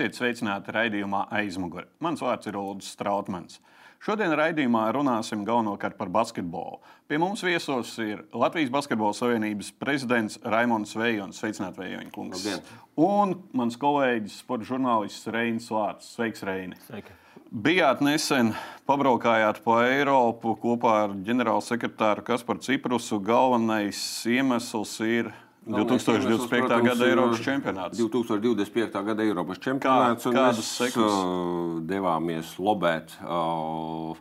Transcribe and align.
Esiet 0.00 0.16
sveicināti 0.16 0.72
raidījumā 0.72 1.26
aizmugurē. 1.36 1.82
Mans 2.00 2.22
vārds 2.24 2.48
ir 2.48 2.56
Ulrichs 2.56 2.94
Strautmans. 2.94 3.58
Šodien 4.00 4.32
raidījumā 4.32 4.86
runāsim 4.96 5.42
galvenokārt 5.44 5.98
par 5.98 6.08
basketbolu. 6.08 6.78
Pie 7.04 7.18
mums 7.20 7.42
viesos 7.44 7.90
ir 8.00 8.22
Latvijas 8.32 8.72
Basketbola 8.72 9.12
Savienības 9.18 9.68
prezidents 9.76 10.38
Raimons 10.40 10.96
Vējons. 10.96 11.42
Sveicināti, 11.42 11.82
Vējoņa 11.82 12.14
kungs. 12.14 12.38
Labdien. 12.38 12.64
Un 12.96 13.36
mans 13.52 13.76
kolēģis, 13.82 14.38
sporta 14.40 14.70
žurnālists 14.70 15.28
Reinis 15.36 15.68
Vārts. 15.68 16.08
Sveiks, 16.14 16.46
Reini. 16.48 16.80
Sveiki. 16.86 17.18
Bijāt 17.52 18.00
nesen, 18.00 18.54
pabraukājāt 18.88 19.60
pa 19.66 19.82
Eiropu 19.90 20.56
kopā 20.64 20.96
ar 21.02 21.18
ģenerālsekretāru 21.28 22.24
Kasparu 22.30 22.64
Ciprusu. 22.64 23.20
Galvenais 23.20 24.00
iemesls 24.32 24.96
ir 25.04 25.28
2025. 25.70 26.82
gada 26.84 27.06
Eiropas 27.06 27.40
čempionāts. 27.44 27.98
2025. 27.98 29.02
gada 29.06 29.22
Eiropas 29.22 29.58
čempionāts. 29.62 30.24
Kā- 30.24 30.30
un 30.30 30.36
kādas 30.36 30.60
mēs, 30.60 30.70
sekas? 30.82 30.96
uh, 30.98 31.80
devāmies 31.86 32.52
lobēt 32.58 33.14
uh, 33.22 34.16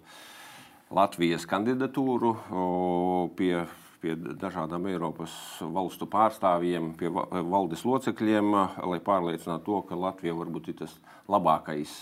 Latvijas 0.91 1.45
kandidatūru 1.49 2.31
uh, 2.33 3.29
pie, 3.37 3.65
pie 4.01 4.15
dažādām 4.15 4.87
Eiropas 4.89 5.31
valstu 5.61 6.07
pārstāvjiem, 6.09 6.93
pie 6.97 7.09
va- 7.13 7.27
valdes 7.43 7.83
locekļiem, 7.85 8.53
uh, 8.53 8.79
lai 8.89 8.99
pārliecinātu 8.99 9.65
to, 9.69 9.81
ka 9.89 9.95
Latvija 9.99 10.33
varbūt 10.39 10.71
ir 10.73 10.79
tas 10.85 10.97
labākais 11.29 11.93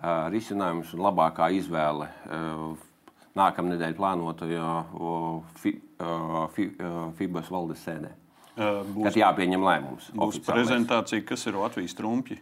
uh, 0.00 0.28
risinājums 0.32 0.94
un 0.96 1.00
labākā 1.08 1.50
izvēle. 1.60 2.08
uh, 2.30 2.74
Nākamā 3.34 3.72
nedēļa 3.74 3.96
plānotajā 3.98 4.66
fi, 5.58 5.72
fi, 6.54 6.66
FIBAS 7.18 7.48
valdes 7.50 7.80
sēdē. 7.82 8.12
Būs, 8.54 9.08
Kad 9.08 9.16
jāpieņem 9.18 9.64
lēmums. 9.66 10.10
būs 10.14 10.38
prezentācija, 10.46 11.24
kas 11.26 11.42
ir 11.50 11.56
Latvijas 11.58 11.96
trumpļi. 11.98 12.38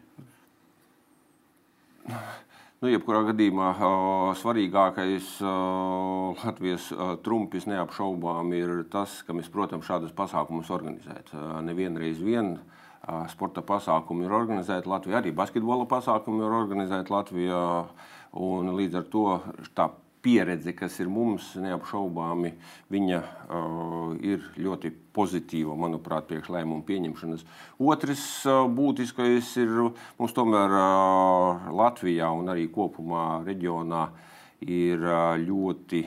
Nu, 2.83 2.91
jebkurā 2.91 3.23
gadījumā 3.31 3.69
ā, 3.79 3.91
svarīgākais 4.41 5.37
ā, 5.47 5.55
Latvijas 6.43 6.89
ā, 6.93 7.13
trumpis 7.23 7.69
neapšaubām 7.71 8.51
ir 8.59 8.73
tas, 8.93 9.21
ka 9.23 9.37
mēs, 9.39 9.49
protams, 9.55 9.87
šādus 9.87 10.13
pasākumus 10.19 10.69
organizēt. 10.75 11.31
Nevienreiz 11.63 12.19
vien 12.21 12.57
sporta 13.31 13.63
pasākumi 13.67 14.27
ir 14.27 14.35
organizēti 14.35 14.91
Latvijā, 14.91 15.23
arī 15.23 15.33
basketbola 15.35 15.87
pasākumi 15.91 16.43
ir 16.45 16.59
organizēti 16.59 17.15
Latvijā. 17.15 17.63
un 18.33 18.75
Līdz 18.77 18.99
ar 19.01 19.07
to 19.13 19.25
tā 19.75 19.89
pieredze, 20.23 20.73
kas 20.78 20.98
ir 21.03 21.11
mums, 21.11 21.53
neapšaubāmi, 21.59 22.53
viņa 22.92 23.19
uh, 23.19 24.12
ir 24.23 24.45
ļoti 24.62 24.92
pozitīva, 25.14 25.75
manuprāt, 25.79 26.29
priekš 26.31 26.53
lēmumu 26.55 26.87
pieņemšanas. 26.87 27.45
Otrs 27.83 28.25
uh, 28.47 28.62
būtiskais 28.70 29.51
ir 29.62 29.73
mums 30.19 30.37
tomēr 30.37 30.77
uh, 30.79 31.70
Latvijā 31.75 32.31
un 32.34 32.53
arī 32.55 32.69
kopumā 32.73 33.42
reģionā 33.47 34.06
ir 34.62 35.03
uh, 35.03 35.34
ļoti 35.42 36.05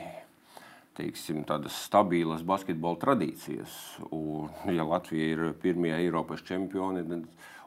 teiksim, 0.96 1.42
tādas 1.44 1.76
stabilas 1.84 2.40
basketbola 2.46 2.96
tradīcijas. 3.02 3.76
Un, 4.16 4.48
ja 4.72 4.86
Latvija 4.88 5.28
ir 5.34 5.44
pirmie 5.60 5.92
Eiropas 5.98 6.40
čempioni, 6.46 7.04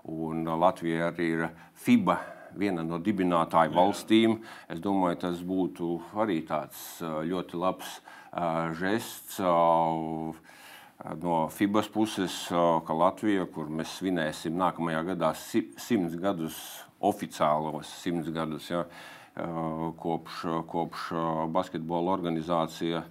un 0.09 0.49
Latvija 0.49 1.11
arī 1.11 1.31
ir 1.35 1.47
FIBA 1.77 2.17
viena 2.57 2.83
no 2.83 2.99
dibinātāju 2.99 3.73
valstīm, 3.75 4.39
es 4.69 4.79
domāju, 4.79 5.19
tas 5.25 5.41
būtu 5.41 5.99
arī 6.15 6.41
tāds 6.47 7.01
ā, 7.01 7.19
ļoti 7.29 7.59
labs 7.59 7.99
ā, 8.33 8.73
žests. 8.79 9.39
ā, 9.39 10.33
No 11.15 11.47
FIBAS 11.47 11.87
puses, 11.87 12.33
ka 12.51 12.91
Latvija, 12.93 13.45
kur 13.47 13.69
mēs 13.71 14.01
svinēsim 14.01 14.51
nākamajā 14.59 15.05
gadā 15.07 15.29
si- 15.33 15.71
simts 15.79 16.17
gadus, 16.19 16.57
oficiālos 16.99 17.87
simts 18.01 18.27
gadus, 18.27 18.67
ja, 18.69 18.83
kopš, 19.95 20.41
kopš 20.67 21.05
basketbola 21.55 22.11
organizācija 22.17 22.99
ā, 22.99 23.05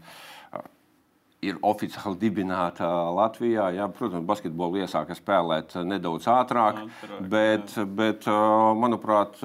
ir 1.43 1.59
oficiāli 1.63 2.19
dibināta 2.19 2.89
Latvijā. 3.15 3.69
Jā, 3.77 3.87
protams, 3.95 4.27
basketbolu 4.27 4.81
iesāka 4.83 5.15
spēlēt 5.15 5.77
nedaudz 5.87 6.27
ātrāk, 6.33 6.81
Ātrāk, 6.89 7.29
bet, 7.31 7.77
bet 7.95 8.27
ā, 8.27 8.39
manuprāt, 8.75 9.39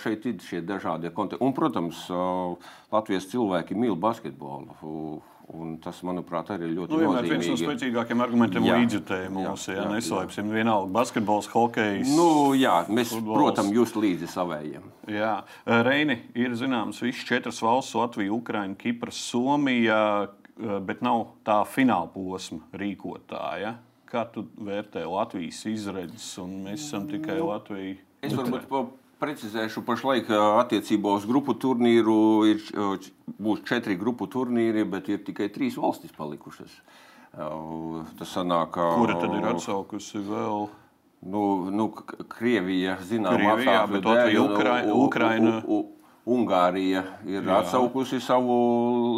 šeit 0.00 0.24
ir 0.30 0.40
šie 0.40 0.62
dažādie 0.64 1.12
konteksti. 1.12 1.44
Un, 1.44 1.52
protams, 1.56 2.06
Latvijas 2.94 3.28
cilvēki 3.32 3.76
mīl 3.76 3.96
basketbolu. 4.00 5.20
Un 5.54 5.74
tas, 5.76 5.98
manuprāt, 6.00 6.48
arī 6.54 6.70
ir 6.70 6.78
ļoti 6.78 6.94
Nu, 6.94 6.98
vienmēr 7.02 7.26
viens 7.28 7.44
no 7.44 7.52
nozīmīgi. 7.52 7.68
spēcīgākajiem 7.68 8.20
argumentiem 8.24 8.64
Jā. 8.64 8.76
līdzjutēji 8.80 9.26
Jā, 9.28 9.50
ja 9.68 9.74
jā, 9.76 9.82
neslēpsim. 9.92 10.48
Vienalga, 10.48 10.88
basketbols, 10.94 11.50
hokejs. 11.52 12.08
Nu, 12.16 12.54
jā, 12.56 12.78
mēs, 12.88 13.12
Futbols. 13.12 13.36
protams, 13.42 13.74
jūs 13.76 13.92
līdzi 13.92 14.30
savējiem. 14.32 14.86
Jā, 15.12 15.34
Reini 15.84 16.16
ir 16.34 16.56
zināms, 16.56 17.02
visas 17.04 17.28
četras 17.28 17.60
valsts- 17.60 17.92
Latvija, 18.00 18.32
Ukraina, 18.32 18.72
Kipra, 18.74 19.12
Somija, 19.12 20.30
bet 20.58 21.00
nav 21.02 21.26
tā 21.44 21.60
fināla 21.66 22.08
posma 22.12 22.60
rīkotāja. 22.72 23.74
Kā 24.10 24.24
tu 24.32 24.44
vērtē 24.62 25.02
Latvijas 25.10 25.64
izredzes, 25.66 26.38
un 26.38 26.60
mēs 26.68 26.84
esam 26.86 27.08
tikai 27.10 27.40
Latvija? 27.42 27.96
Es 28.22 28.32
varbūt 28.32 28.68
pa- 28.70 28.84
precizēšu, 29.24 29.82
pašlaik 29.86 30.28
ā, 30.30 30.42
attiecībā 30.62 31.14
uz 31.16 31.24
grupu 31.26 31.54
turnīru 31.58 32.16
ir, 32.50 32.60
ā, 32.76 32.98
būs 33.40 33.64
četri 33.64 33.96
grupu 33.96 34.26
turnīri, 34.30 34.84
bet 34.88 35.08
ir 35.08 35.18
tikai 35.26 35.48
trīs 35.50 35.76
valstis 35.80 36.12
palikušas. 36.12 36.70
Tas 37.34 38.30
sanāk, 38.36 38.76
ā, 38.78 38.88
Kura 38.94 39.14
tad 39.18 39.34
ir 39.34 39.46
atsaukusi 39.50 40.20
vēl? 40.22 40.68
Nu, 41.24 41.70
nu, 41.72 41.88
Krievija, 42.28 42.98
zinām, 43.02 43.34
Krievija, 43.38 43.54
apstākļu 43.56 43.92
bet 43.96 44.04
Latvija, 44.04 44.26
dēļ, 44.28 44.44
un 44.44 44.54
Ukrai- 44.54 44.90
U- 44.92 45.04
Ukraina. 45.06 45.54
U- 45.66 45.78
U- 45.78 45.93
Ungārija 46.24 47.02
ir 47.28 47.42
Jā. 47.44 47.58
atsaukusi 47.60 48.16
savu 48.24 48.54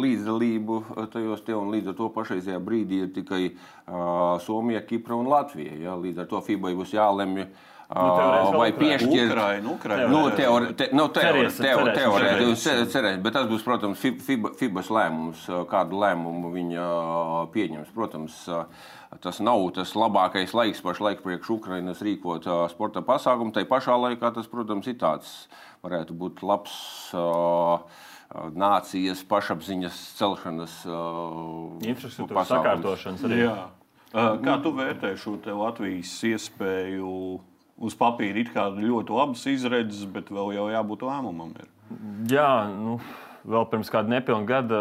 līdzdalību 0.03 0.81
tajos 1.13 1.45
te, 1.47 1.55
un 1.55 1.71
līdz 1.71 1.93
ar 1.93 1.95
to 1.95 2.09
pašreizajā 2.11 2.59
brīdī 2.59 2.99
ir 3.05 3.13
tikai 3.15 3.41
uh, 3.53 4.35
Somija, 4.43 4.81
Kipra 4.83 5.15
un 5.15 5.29
Latvija. 5.31 5.77
Ja? 5.79 5.95
Līdz 5.95 6.25
ar 6.25 6.27
to 6.33 6.41
FIBA 6.43 6.73
būs 6.75 6.91
jālemj, 6.97 7.45
uh, 7.45 7.77
teorētiski 7.87 8.59
vai 8.59 8.67
piešķirt. 8.75 9.69
Ukraina. 9.71 10.09
Nu, 10.11 10.23
teore, 10.35 10.73
te, 10.75 10.89
nu, 10.91 11.05
teore, 11.15 11.45
Cerēsim, 11.47 11.63
teore, 11.63 11.93
cerēsim, 11.93 12.01
teorētiski 12.01 12.65
cerēsim. 12.65 12.91
cerēsim, 12.97 13.23
bet 13.23 13.37
tas 13.37 13.47
būs, 13.53 13.63
protams, 13.63 14.03
Fi- 14.03 14.17
FIBA, 14.27 14.51
FIBAS 14.59 14.91
lēmums, 14.97 15.47
uh, 15.47 15.63
kādu 15.71 16.01
lēmumu 16.03 16.51
viņa 16.57 16.89
uh, 16.91 17.37
pieņems. 17.55 17.93
Protams, 17.95 18.41
uh, 18.51 18.67
tas 19.23 19.39
nav 19.39 19.63
tas 19.77 19.95
labākais 19.95 20.51
laiks 20.51 20.83
pašlaik 20.83 21.23
priekš 21.23 21.53
Ukrainas 21.55 22.03
rīkot 22.03 22.51
uh, 22.51 22.65
sporta 22.67 22.99
pasākumu. 22.99 23.55
Tai 23.55 23.63
pašā 23.71 23.95
laikā 23.95 24.33
tas, 24.35 24.51
protams, 24.51 24.91
ir 24.91 24.99
tāds, 24.99 25.31
varētu 25.85 26.15
būt 26.17 26.43
labs. 26.45 26.77
Nācijas 28.57 29.21
pašapziņas 29.27 29.99
celšanas 30.17 30.73
Infrastruktūras 31.87 32.49
sakārtošanas 32.51 33.23
arī. 33.27 33.43
Jā. 33.45 33.53
Kā 34.11 34.57
tu 34.63 34.73
vērtē 34.75 35.13
šo 35.19 35.37
te 35.43 35.55
Latvijas 35.55 36.15
iespēju? 36.27 37.13
Uz 37.77 37.93
papīra 37.93 38.41
ir 38.41 38.49
ļoti 38.89 39.13
labas 39.13 39.43
izredzes, 39.51 40.07
bet 40.09 40.31
vēl 40.33 40.55
jau 40.55 40.65
jābūt 40.73 41.03
lēmumam. 41.05 41.51
Ir. 41.61 41.67
Jā, 42.31 42.67
nu, 42.73 42.97
vēl 43.47 43.65
pirms 43.71 43.89
kāda 43.91 44.11
nepilna 44.11 44.47
gada 44.47 44.79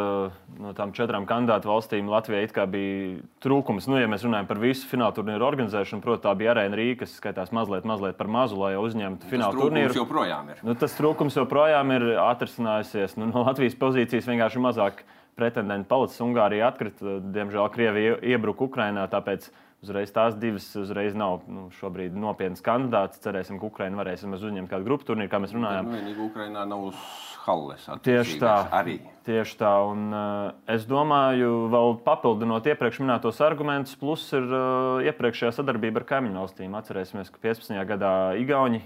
no 0.58 0.72
tām 0.76 0.92
četrām 0.96 1.26
kandidātu 1.28 1.70
valstīm 1.70 2.08
Latvijai 2.10 2.46
bija 2.70 3.18
trūkums. 3.44 3.86
Nu, 3.90 3.98
ja 4.00 4.08
mēs 4.10 4.24
runājam 4.26 4.48
par 4.48 4.60
visu 4.62 4.88
fināla 4.90 5.14
turnīru 5.16 5.46
organizēšanu, 5.46 6.02
protams, 6.04 6.24
tā 6.26 6.34
bija 6.38 6.54
arēna 6.54 6.78
Rīga, 6.78 7.04
kas 7.04 7.16
skaitās 7.20 7.52
mazliet, 7.54 7.86
mazliet 7.88 8.18
par 8.18 8.30
mazu, 8.32 8.58
lai 8.60 8.74
uzņemtu 8.80 9.30
fināla 9.30 9.54
Tas 9.54 9.62
turnīru. 9.62 9.98
joprojām 10.00 10.50
ir. 10.54 10.64
Nu, 10.66 10.74
tas 10.78 10.96
trūkums 10.98 11.38
joprojām 11.38 11.94
ir 11.94 12.08
atrisinājusies. 12.24 13.18
Nu, 13.20 13.30
no 13.30 13.46
Latvijas 13.46 13.78
pozīcijas 13.78 14.26
vienkārši 14.30 14.64
mazāk 14.64 15.04
pretendentu 15.38 15.90
palicis. 15.92 16.24
Ungārija 16.24 16.72
atkrita, 16.72 17.20
diemžēl 17.36 17.70
Krievija 17.74 18.18
iebruka 18.34 18.66
Ukrainā. 18.66 19.06
Tāpēc 19.12 19.50
uzreiz 19.84 20.10
tās 20.14 20.34
divas 20.40 20.66
uzreiz 20.80 21.14
nav 21.14 21.44
nu, 21.52 21.68
šobrīd 21.78 22.16
nopietnas 22.18 22.64
kandidātas. 22.64 23.20
Cerēsim, 23.22 23.60
ka 23.60 23.68
Ukraina 23.68 24.00
varēs 24.00 24.24
uzņemt 24.26 24.72
kādu 24.72 24.88
grupu 24.88 25.12
turnīru, 25.12 25.30
kā 25.30 25.42
mēs 25.42 25.54
runājām. 25.54 25.90
Nu, 25.90 26.00
vienīgi 26.00 26.24
Ukrainā 26.30 26.64
nav 26.66 26.88
uz 26.88 27.02
halles. 27.46 27.86
Tieši 28.04 28.40
tā. 28.42 28.54
Arī. 28.74 28.98
Tieši 29.26 29.56
tā. 29.58 29.72
Un, 29.88 30.04
uh, 30.14 30.50
es 30.70 30.84
domāju, 30.86 31.66
vēl 31.72 31.96
papildinot 32.06 32.66
iepriekš 32.70 33.00
minētos 33.02 33.40
argumentus, 33.42 33.96
plus 33.98 34.26
ir 34.36 34.44
uh, 34.46 35.06
iepriekšējā 35.06 35.54
sadarbība 35.56 36.02
ar 36.02 36.06
kaimiņu 36.12 36.42
valstīm. 36.42 36.76
Atcerēsimies, 36.78 37.32
ka 37.34 37.42
15. 37.42 37.80
gadā 37.90 38.12
Igauni 38.38 38.84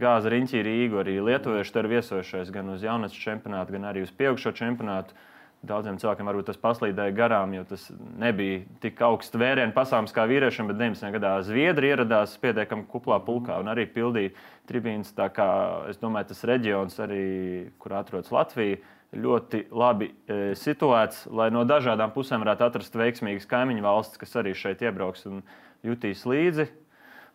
gāza 0.00 0.32
riņķī 0.32 0.64
Rīgu, 0.68 1.02
arī 1.02 1.18
lietuvieši 1.24 1.76
tur 1.76 1.90
viesojušies 1.92 2.54
gan 2.54 2.72
uz 2.76 2.86
jaunatnes 2.86 3.20
čempionātu, 3.20 3.76
gan 3.76 3.90
arī 3.92 4.06
uz 4.06 4.14
pieaugušo 4.16 4.54
čempionātu. 4.56 5.16
Daudziem 5.62 5.94
cilvēkiem 6.02 6.26
varbūt 6.26 6.48
tas 6.50 6.58
paslīdēja 6.58 7.14
garām, 7.14 7.52
jo 7.54 7.62
tas 7.70 7.84
nebija 8.18 8.64
tik 8.82 8.98
augsts 9.06 9.38
vērienu 9.38 9.70
pasākums 9.76 10.14
kā 10.14 10.24
vīriešiem, 10.26 10.66
bet 10.72 10.80
19. 10.80 11.12
gadā 11.14 11.36
Zviedri 11.46 11.92
ieradās 11.92 12.34
pietiekami 12.42 12.88
kuplā 12.90 13.20
pulkā 13.22 13.60
un 13.62 13.70
arī 13.70 13.84
pildīja 13.86 14.32
tribīnas. 14.66 15.12
Tā 15.14 15.28
kā 15.30 15.46
es 15.92 16.02
domāju, 16.02 16.32
tas 16.32 16.42
reģions, 16.50 16.98
arī, 17.06 17.22
kur 17.78 17.94
atrodas 17.94 18.34
Latvija, 18.34 18.80
ļoti 19.14 19.66
labi 19.70 20.10
e, 20.10 20.40
situēts, 20.58 21.28
lai 21.30 21.52
no 21.54 21.62
dažādām 21.68 22.10
pusēm 22.10 22.42
varētu 22.42 22.66
atrast 22.66 22.98
veiksmīgas 22.98 23.46
kaimiņu 23.46 23.86
valstis, 23.86 24.18
kas 24.18 24.34
arī 24.42 24.56
šeit 24.58 24.82
iebrauks 24.82 25.28
un 25.30 25.44
jutīs 25.86 26.26
līdzi. 26.26 26.66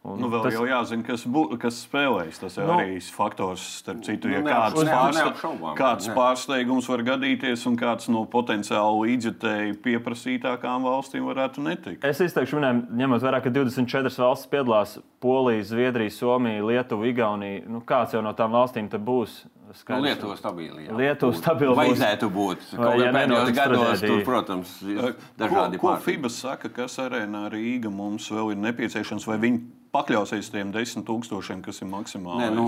Un 0.08 0.22
nu, 0.24 0.30
vēl 0.32 0.46
tas... 0.46 0.56
jau 0.56 0.64
jāzina, 0.68 1.04
kas, 1.04 1.24
bu, 1.28 1.44
kas 1.60 1.82
spēlēs. 1.84 2.40
Tas 2.40 2.56
ir 2.56 2.64
nu, 2.64 2.76
arī 2.78 3.00
faktors, 3.12 3.66
starp 3.82 4.06
citu, 4.08 4.32
ja 4.32 4.40
nu, 4.40 4.48
kāds, 4.48 4.80
ne, 4.88 4.94
pārste... 4.94 5.52
kāds 5.76 6.08
pārsteigums 6.16 6.88
var 6.88 7.04
gadīties 7.10 7.66
un 7.68 7.76
kāds 7.80 8.08
no 8.14 8.24
potenciāli 8.32 9.12
līdzjutēji 9.12 9.76
pieprasītākām 9.84 10.88
valstīm 10.88 11.28
varētu 11.28 11.66
netikt. 11.66 12.08
Es 12.08 12.24
izteikšu, 12.24 12.62
minēju, 12.62 12.86
ņemot 13.02 13.28
vērā, 13.28 13.44
ka 13.44 13.52
24 13.52 14.24
valstis 14.24 14.52
piedalās 14.54 14.96
Polija, 15.24 15.68
Zviedrija, 15.68 16.14
Somija, 16.14 16.64
Lietuva, 16.64 17.12
Igaunija. 17.12 17.66
Nu, 17.68 17.84
kāds 17.84 18.16
jau 18.16 18.24
no 18.24 18.32
tām 18.38 18.56
valstīm 18.56 18.88
būs? 18.88 19.42
Skaidrs. 19.74 19.98
Nu, 19.98 20.06
Lietuva 20.08 20.36
stabili. 20.40 20.86
Jā. 20.88 20.98
Lietuva 20.98 21.38
stabili. 21.38 21.76
Vajadzētu 21.78 22.30
būt. 22.34 22.68
Kaut 22.74 23.02
ja 23.02 23.12
pēdējos 23.16 23.54
gados 23.58 24.04
tur, 24.04 24.22
protams, 24.28 24.76
ir 24.88 25.16
dažādi 25.40 25.82
ko, 25.82 25.92
ko 25.92 25.98
FIBA 26.06 26.32
saka, 26.32 26.72
kas 26.74 27.00
arēnā 27.04 27.48
Rīga 27.54 27.92
mums 27.94 28.30
vēl 28.32 28.54
ir 28.56 28.62
nepieciešams, 28.68 29.28
vai 29.28 29.40
viņi 29.44 29.64
pakļausies 29.96 30.52
tiem 30.54 30.72
desmit 30.76 31.06
tūkstošiem, 31.08 31.62
kas 31.66 31.82
ir 31.82 31.90
maksimāli? 31.92 32.46
Nē, 32.46 32.50
nu, 32.56 32.66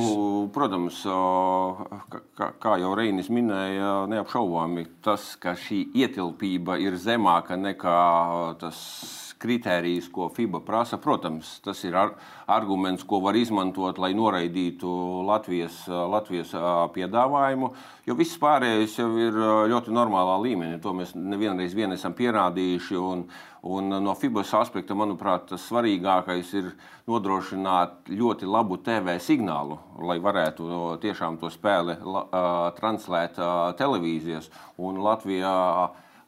protams, 0.55 1.01
kā, 2.39 2.51
kā 2.61 2.75
jau 2.81 2.91
Reinis 2.97 3.31
minēja, 3.33 4.05
neapšaubāmi 4.11 4.87
tas, 5.05 5.33
ka 5.41 5.55
šī 5.59 5.85
ietilpība 6.03 6.79
ir 6.81 6.97
zemāka 6.99 7.59
nekā 7.59 7.99
tas 8.61 8.79
kritērijus, 9.39 10.09
ko 10.13 10.27
FIBA 10.33 10.61
prasa. 10.65 10.99
Protams, 11.01 11.57
tas 11.65 11.81
ir 11.87 11.95
ar, 11.97 12.15
arguments, 12.51 13.05
ko 13.07 13.21
var 13.23 13.37
izmantot, 13.39 13.99
lai 14.01 14.11
noraidītu 14.17 14.89
Latvijas, 15.27 15.81
Latvijas 15.87 16.51
piedāvājumu. 16.95 17.71
Jo 18.07 18.17
viss 18.19 18.39
pārējais 18.41 18.97
jau 18.99 19.09
ir 19.19 19.37
ļoti 19.71 19.93
normālā 19.95 20.39
līmenī. 20.43 20.79
To 20.83 20.93
mēs 20.97 21.15
nevienreiz 21.15 21.75
vien 21.77 21.95
esam 21.95 22.15
pierādījuši. 22.17 22.99
Un, 22.99 23.23
un 23.69 23.95
no 24.03 24.15
FIBAS 24.17 24.53
aspekta, 24.59 24.97
manuprāt, 24.97 25.47
tas 25.53 25.67
svarīgākais 25.69 26.51
ir 26.59 26.73
nodrošināt 27.09 28.11
ļoti 28.11 28.49
labu 28.49 28.79
TV 28.83 29.17
signālu, 29.23 29.79
lai 30.03 30.19
varētu 30.23 30.99
tiešām 31.03 31.39
to 31.41 31.51
spēli 31.53 31.97
translēt 32.79 33.39
televīzijas. 33.79 34.51
Un 34.83 35.01
Latvijā 35.03 35.55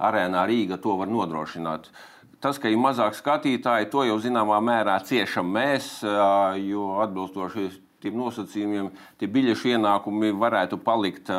arēnā 0.02 0.48
Rīga 0.50 0.80
to 0.82 0.98
var 1.00 1.12
nodrošināt. 1.12 1.92
Tas, 2.42 2.58
ka 2.58 2.72
ir 2.74 2.80
mazāk 2.82 3.14
skatītāji, 3.14 3.92
to 3.94 4.02
jau 4.08 4.18
zināmā 4.22 4.58
mērā 4.66 4.96
ciešam 5.06 5.50
mēs, 5.54 6.00
jo 6.66 6.88
atbilstoši 7.04 7.68
tiem 8.02 8.18
nosacījumiem, 8.18 8.90
tie 9.22 9.30
biļešu 9.30 9.76
ienākumi 9.76 10.32
varētu 10.42 10.80
palikt 10.82 11.30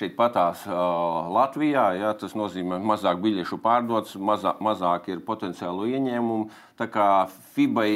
šeit 0.00 0.16
patās 0.16 0.64
Latvijā. 0.64 1.90
Ja, 1.98 2.14
tas 2.16 2.32
nozīmē, 2.38 2.78
ka 2.80 2.90
mazāk 2.94 3.20
biļešu 3.20 3.60
pārdots, 3.60 4.16
mazā, 4.16 4.54
mazāk 4.64 5.10
ir 5.12 5.20
potenciālu 5.28 5.90
ieņēmumu. 5.92 6.48
Tā 6.80 6.88
kā 6.88 7.10
FIBai 7.52 7.92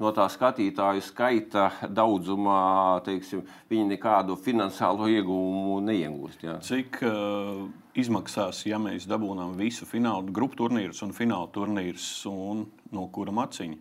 no 0.00 0.14
tā 0.14 0.30
skatītāju 0.30 1.02
skaita 1.04 1.72
daudzumā, 1.90 3.02
teiksim, 3.04 3.42
viņi 3.72 3.96
nekādu 3.96 4.38
finansiālo 4.38 5.10
ieguvumu 5.10 5.82
neiegūst. 5.90 6.46
Jā. 6.46 6.60
Cik 6.64 7.02
uh, 7.02 7.66
izmaksās, 7.98 8.64
ja 8.66 8.78
mēs 8.82 9.08
dabūnām 9.10 9.56
visu 9.58 9.86
finālu 9.88 10.32
grupu 10.34 10.62
turnīrus 10.62 11.02
un 11.06 11.14
fināla 11.16 11.50
turnīrus, 11.54 12.08
un 12.30 12.66
no 12.94 13.06
kura 13.12 13.34
maciņa? 13.34 13.78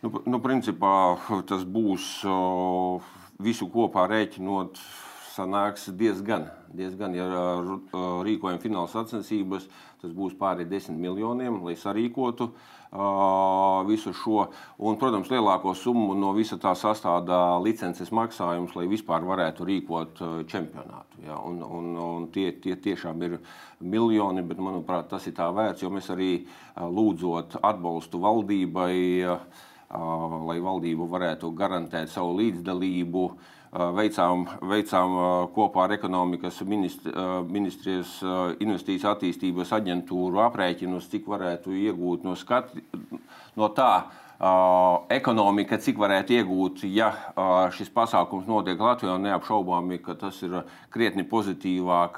Nu, 0.00 0.12
nu, 0.24 0.40
principā 0.40 0.94
tas 1.48 1.66
būs 1.68 2.22
uh, 2.24 3.12
visu 3.42 3.68
kopā 3.72 4.06
rēķinot. 4.10 4.80
Sanāks 5.30 5.86
diezgan, 5.94 6.48
diezgan 6.74 7.14
ja 7.14 7.26
rīkojam 8.26 8.58
fināla 8.60 8.90
sacensības, 8.90 9.68
tas 10.00 10.12
būs 10.16 10.36
pāri 10.38 10.66
desmit 10.68 10.98
miljoniem, 11.00 11.60
lai 11.64 11.76
sarīkotu 11.78 12.50
uh, 12.50 12.70
visu 13.86 14.12
šo. 14.12 14.48
Un, 14.78 14.96
protams, 14.98 15.30
lielāko 15.30 15.74
summu 15.78 16.14
no 16.18 16.32
visa 16.34 16.58
tā 16.58 16.72
sastāvdā 16.74 17.60
licences 17.62 18.10
maksājums, 18.10 18.74
lai 18.74 18.88
vispār 18.90 19.22
varētu 19.22 19.66
rīkot 19.68 20.22
čempionātu. 20.50 21.22
Ja? 21.26 21.38
Un, 21.38 21.62
un, 21.62 21.94
un 21.96 22.28
tie, 22.34 22.50
tie 22.52 22.74
tiešām 22.76 23.22
ir 23.22 23.38
miljoni, 23.80 24.42
bet 24.42 24.58
manuprāt, 24.58 25.08
tas 25.10 25.26
ir 25.26 25.36
tā 25.38 25.50
vērts, 25.54 25.82
jo 25.82 25.90
mēs 25.90 26.10
arī 26.10 26.32
lūdzot 26.80 27.60
atbalstu 27.62 28.20
valdībai, 28.20 28.96
lai 29.90 30.58
valdība 30.62 31.06
varētu 31.10 31.50
garantēt 31.54 32.10
savu 32.10 32.36
līdzdalību 32.38 33.24
veicām, 33.70 34.46
veicām 34.66 35.16
kopā 35.54 35.84
ar 35.86 35.94
ekonomikas 35.94 36.60
ministri, 36.66 37.12
ministrijas 37.46 38.18
investīciju 38.58 39.10
attīstības 39.12 39.74
aģentūru 39.78 40.42
aprēķinus, 40.46 41.10
cik 41.12 41.28
varētu 41.30 41.74
iegūt 41.86 42.26
no, 42.26 42.34
skat, 42.38 42.74
no 43.56 43.70
tā. 43.76 43.92
Ekonomika, 45.12 45.76
cik 45.76 45.98
varētu 46.00 46.32
iegūt, 46.38 46.86
ja 46.88 47.10
šis 47.76 47.90
pasākums 47.92 48.46
notiek 48.48 48.80
Latvijā, 48.80 49.18
neapšaubāmi, 49.20 49.98
ka 50.00 50.14
tas 50.16 50.38
ir 50.46 50.62
krietni 50.88 51.26
pozitīvāk 51.28 52.16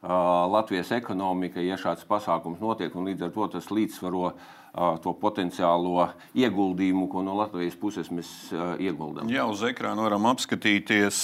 Latvijas 0.00 0.94
ekonomika, 0.96 1.60
ja 1.60 1.76
šāds 1.76 2.08
pasākums 2.08 2.62
notiek, 2.64 2.96
un 2.96 3.10
līdz 3.10 3.26
ar 3.26 3.34
to 3.34 3.50
tas 3.58 3.68
līdzsvaro 3.68 4.30
uh, 4.30 4.48
to 4.74 5.14
potenciālo 5.18 6.10
ieguldījumu, 6.38 7.08
ko 7.10 7.24
no 7.26 7.34
Latvijas 7.38 7.78
puses 7.78 8.10
mēs 8.14 8.30
ieguldām. 8.78 9.30
Jā, 9.32 9.46
uz 9.50 9.64
ekrāna 9.66 10.06
varam 10.06 10.28
apskatīties, 10.30 11.22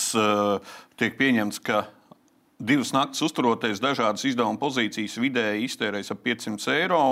tiek 0.99 1.19
pieņemts, 1.21 1.63
ka 1.63 1.85
divas 2.59 2.93
naktas 2.97 3.23
uzturoties 3.27 3.83
dažādas 3.83 4.25
izdevuma 4.27 4.59
pozīcijas 4.61 5.19
vidēji 5.21 5.69
iztērēs 5.69 6.13
ap 6.15 6.23
500 6.25 6.79
eiro. 6.81 7.03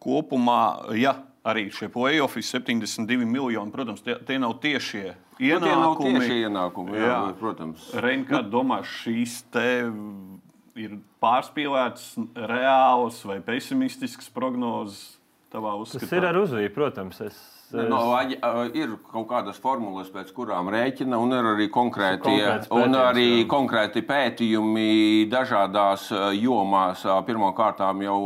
Kopumā, 0.00 0.62
ja 0.96 1.18
arī 1.44 1.66
šie 1.72 1.90
play-offi 1.92 2.42
72 2.44 3.26
miljoni, 3.28 3.72
protams, 3.72 4.00
tie, 4.04 4.16
tie 4.26 4.38
nav 4.40 4.56
tiešie 4.62 5.12
ienākumi. 5.40 5.60
Nu, 5.60 5.66
tie 5.66 5.76
nav 5.76 5.96
tieši 6.00 6.38
ienākumi, 6.46 6.96
jā, 6.96 7.10
jā. 7.10 7.20
protams. 7.40 7.86
Rein, 8.00 8.24
kā 8.28 8.40
nu, 8.40 8.52
domā, 8.52 8.80
šīs 8.86 9.40
te 9.52 9.68
ir 10.80 10.98
pārspīlētas, 11.20 12.12
reālas 12.48 13.20
vai 13.28 13.40
pesimistiskas 13.44 14.32
prognozes? 14.32 15.19
Tas 15.98 16.12
ir 16.14 16.26
ar 16.28 16.36
uzvīju, 16.38 16.70
protams. 16.74 17.20
Es, 17.24 17.38
es... 17.72 17.86
No, 17.90 18.14
ir 18.74 18.92
kaut 19.10 19.26
kādas 19.32 19.58
formulas, 19.62 20.10
pēc 20.14 20.30
kurām 20.36 20.70
rēķina, 20.70 21.18
un 21.18 21.34
ir 21.34 21.48
arī 21.52 21.66
konkrēti, 21.74 22.36
un 22.74 22.94
arī 22.98 23.26
jā. 23.40 23.46
konkrēti 23.50 24.04
pētījumi 24.06 25.26
dažādās 25.30 26.08
jomās. 26.38 27.02
Pirmkārt, 27.26 27.82
jau 28.06 28.20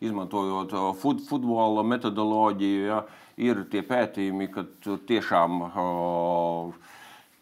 izmantojot 0.00 0.76
fut, 1.00 1.20
futbola 1.28 1.84
metodoloģiju, 1.84 2.86
ja, 2.88 3.02
ir 3.40 3.64
tie 3.72 3.84
pētījumi, 3.84 4.48
ka 4.54 4.64
tiešām 5.08 5.60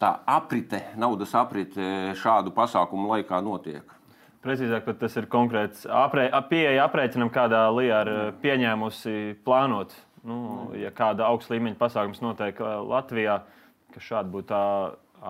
tā 0.02 0.12
aprite, 0.34 0.82
naudas 0.98 1.34
aprite 1.38 2.16
šādu 2.18 2.54
pasākumu 2.58 3.14
laikā 3.14 3.38
notiek. 3.42 3.98
Precīzāk, 4.44 4.86
tas 5.00 5.16
ir 5.18 5.26
konkrēts 5.26 5.82
aprē, 5.90 6.28
pieeja 6.46 6.84
aprēķinam, 6.86 7.30
kādā 7.34 7.64
Līja 7.74 8.04
ir 8.04 8.10
eh, 8.12 8.28
pieņēmusi 8.44 9.14
plānot. 9.46 9.96
Nu, 10.28 10.68
ja 10.78 10.92
kāda 10.94 11.26
augsta 11.26 11.56
līmeņa 11.56 11.78
pasākums 11.80 12.22
notiek 12.22 12.60
eh, 12.62 12.74
Latvijā, 12.86 13.40
ka 13.94 14.02
šāda 14.04 14.30
būtu 14.30 14.50
tā 14.52 14.62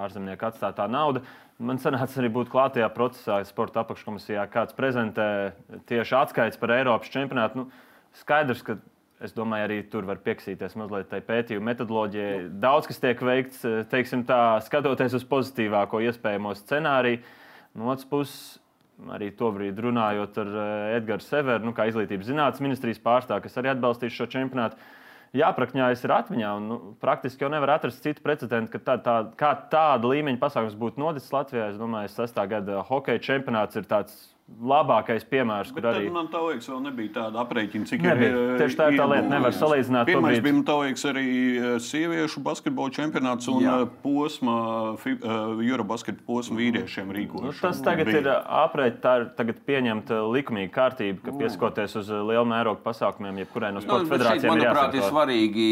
ārzemnieka 0.04 0.50
atstātā 0.50 0.84
nauda. 0.92 1.24
Man 1.58 1.80
sanāca 1.80 2.20
arī 2.20 2.28
būt 2.36 2.52
klātajā 2.52 2.90
procesā, 2.94 3.40
sporta 3.48 3.80
apakškomisijā, 3.82 4.44
kāds 4.52 4.76
prezentē 4.76 5.56
tieši 5.88 6.14
atskaits 6.20 6.60
par 6.60 6.76
Eiropas 6.76 7.08
čempionātu. 7.10 7.64
Nu, 7.64 8.12
skaidrs, 8.20 8.60
ka 8.62 8.76
es 9.24 9.32
domāju, 9.34 9.70
arī 9.70 9.80
tur 9.90 10.06
var 10.06 10.20
pieksīties 10.22 10.76
mazliet 10.78 11.08
tai 11.10 11.24
pētījuma 11.24 11.72
metodoloģijai. 11.72 12.46
Daudz 12.60 12.92
kas 12.92 13.00
tiek 13.02 13.24
veikts, 13.24 13.64
eh, 13.64 13.80
teiksim 13.88 14.28
tā, 14.28 14.60
skatoties 14.68 15.16
uz 15.16 15.26
pozitīvāko 15.32 16.04
iespējamo 16.12 16.52
scenāriju. 16.60 17.24
No 17.72 17.88
otras 17.92 18.06
puses, 18.08 18.58
arī 19.14 19.30
tobrīd 19.36 19.78
runājot 19.82 20.38
ar 20.42 20.54
eh, 20.62 20.94
Edgars 20.98 21.28
Severu, 21.30 21.66
nu, 21.68 21.74
kā 21.76 21.88
izglītības 21.88 22.30
zinātnes 22.30 22.64
ministrijas 22.64 23.02
pārstāvu, 23.02 23.44
kas 23.46 23.58
arī 23.60 23.72
atbalstīs 23.72 24.16
šo 24.16 24.28
čempionātu. 24.30 24.80
Jāprakņājas 25.36 26.02
ir 26.06 26.14
atmiņā, 26.14 26.50
un 26.56 26.68
nu, 26.70 26.76
praktiski 27.02 27.44
jau 27.44 27.50
nevar 27.52 27.74
atrast 27.74 28.00
citu 28.04 28.22
precedentu, 28.24 28.72
ka 28.72 28.80
tā, 28.80 28.94
tā, 29.04 29.16
kā 29.36 29.50
tāda 29.68 30.08
līmeņa 30.08 30.40
pasākums 30.40 30.78
būtu 30.80 31.02
noticis 31.02 31.34
Latvijā. 31.34 31.66
Es 31.74 31.80
domāju, 31.80 32.08
ka 32.08 32.24
6. 32.24 32.40
gada 32.48 32.80
hokeja 32.88 33.20
čempionāts 33.26 33.76
ir 33.76 33.84
tāds 33.90 34.16
labākais 34.48 35.24
piemērs, 35.28 35.70
kur 35.74 35.86
arī. 35.90 36.08
Man 36.12 36.28
liekas, 36.32 36.66
vēl 36.70 36.80
nebija 36.88 37.12
tāda 37.18 37.42
aprēķina, 37.44 37.86
cik 37.88 38.02
nebija. 38.02 38.28
ir. 38.30 38.54
Tieši 38.62 38.78
tā 38.78 38.86
ir 38.90 38.98
tā 38.98 39.06
lieta, 39.10 39.28
nevar 39.30 39.54
salīdzināt. 39.54 40.08
Pirmais 40.08 40.40
bija, 40.42 40.56
man 40.56 40.64
liekas, 40.82 41.04
arī 41.10 41.26
eh, 41.28 41.66
sieviešu 41.84 42.42
basketbola 42.46 42.94
čempionāts 42.94 43.50
un 43.52 43.60
Jā. 43.62 43.76
Eh, 43.84 43.92
posma, 44.02 44.56
Eurobasket 45.68 46.22
posma 46.26 46.58
vīriešiem 46.62 47.12
rīkošana. 47.14 47.52
Nu, 47.52 47.58
tas 47.60 47.82
tagad 47.84 48.10
bija. 48.10 48.22
ir 48.22 48.30
aprēķināts, 48.32 49.02
tā 49.04 49.14
ir 49.20 49.28
tagad 49.38 49.60
pieņemta 49.68 50.22
likumīga 50.32 50.72
kārtība, 50.74 51.22
ka 51.26 51.36
pieskoties 51.38 51.98
uz 52.00 52.10
lielu 52.10 52.46
mērogu 52.48 52.82
pasākumiem, 52.86 53.44
jebkurai 53.44 53.70
no 53.76 53.84
sporta 53.84 54.08
nu, 54.08 54.12
federācijām. 54.14 54.56
Manuprāt, 54.56 54.96
ir 54.98 55.06
svarīgi 55.06 55.68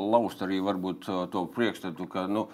laust 0.00 0.42
arī 0.46 0.58
varbūt 0.64 1.06
to 1.30 1.46
priekšstatu, 1.54 2.08
ka. 2.10 2.26
Nu, 2.30 2.48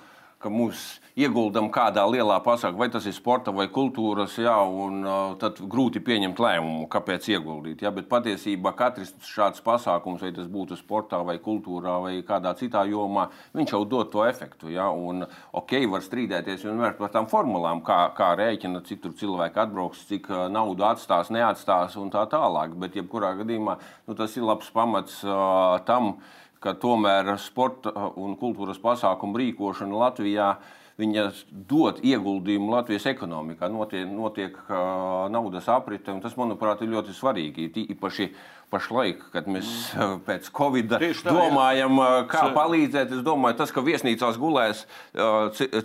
ka 0.47 0.53
mūs 0.53 0.87
ieguldam 1.17 1.71
kādā 1.73 2.05
lielā 2.07 2.37
pasākumā, 2.45 2.85
vai 2.85 2.89
tas 2.93 3.07
ir 3.09 3.15
sporta 3.17 3.53
vai 3.55 3.67
kultūras, 3.73 4.37
jā, 4.39 4.55
un 4.85 5.01
uh, 5.03 5.33
tad 5.41 5.59
grūti 5.73 6.03
pieņemt 6.05 6.41
lēmumu, 6.45 6.85
kāpēc 6.93 7.27
ieguldīt. 7.33 7.83
Jā, 7.83 7.91
bet 7.97 8.09
patiesībā 8.11 8.75
katrs 8.77 9.15
šāds 9.27 9.65
pasākums, 9.65 10.23
vai 10.23 10.33
tas 10.37 10.47
būtu 10.53 10.79
sportā 10.79 11.23
vai 11.27 11.39
kultūrā 11.43 11.97
vai 12.05 12.15
kādā 12.27 12.53
citā 12.61 12.85
jomā, 12.91 13.31
viņš 13.57 13.75
jau 13.75 13.83
dod 13.89 14.13
to 14.13 14.27
efektu. 14.29 14.71
Jā, 14.75 14.91
un, 14.93 15.25
ok, 15.57 15.79
var 15.91 16.05
strīdēties 16.05 16.67
vienmēr 16.69 16.99
par 17.01 17.15
tām 17.17 17.31
formulām, 17.33 17.83
kā, 17.87 18.03
kā 18.17 18.35
rēķina, 18.39 18.85
cik 18.87 19.03
tur 19.07 19.17
cilvēki 19.19 19.65
atbrauks, 19.67 20.07
cik 20.13 20.31
uh, 20.31 20.47
naudu 20.53 20.87
atstās, 20.87 21.33
neatstās 21.35 21.97
un 22.01 22.13
tā 22.13 22.29
tālāk. 22.31 22.77
Bet, 22.77 23.01
jebkurā 23.01 23.35
gadījumā, 23.41 23.81
nu, 24.07 24.19
tas 24.19 24.37
ir 24.37 24.47
labs 24.47 24.69
pamats 24.75 25.23
uh, 25.25 25.81
tam, 25.89 26.19
ka 26.67 26.75
tomēr 26.83 27.37
sporta 27.39 27.93
un 28.19 28.35
kultūras 28.41 28.81
pasākumu 28.83 29.39
rīkošana 29.43 30.03
Latvijā 30.03 30.51
viņa 30.97 31.27
dod 31.69 32.01
ieguldījumu 32.05 32.73
Latvijas 32.73 33.07
ekonomikā, 33.11 33.69
notiek, 33.73 34.07
notiek 34.09 34.57
uh, 34.65 35.27
naudas 35.33 35.69
aprite, 35.69 36.11
un 36.15 36.23
tas, 36.25 36.35
manuprāt, 36.41 36.83
ir 36.83 36.95
ļoti 36.95 37.15
svarīgi. 37.17 37.69
Īpaši 37.85 38.31
pašlaik, 38.73 39.21
kad 39.33 39.47
mēs 39.51 39.69
mm. 39.95 40.21
pēc 40.27 40.49
Covid 40.57 40.91
tā, 40.91 40.99
domājam, 41.25 42.01
jā. 42.03 42.09
kā 42.31 42.43
palīdzēt. 42.57 43.15
Es 43.19 43.23
domāju, 43.27 43.59
tas, 43.61 43.73
ka 43.75 43.83
viesnīcās 43.87 44.39
gulēs 44.43 44.83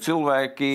cilvēki, 0.05 0.71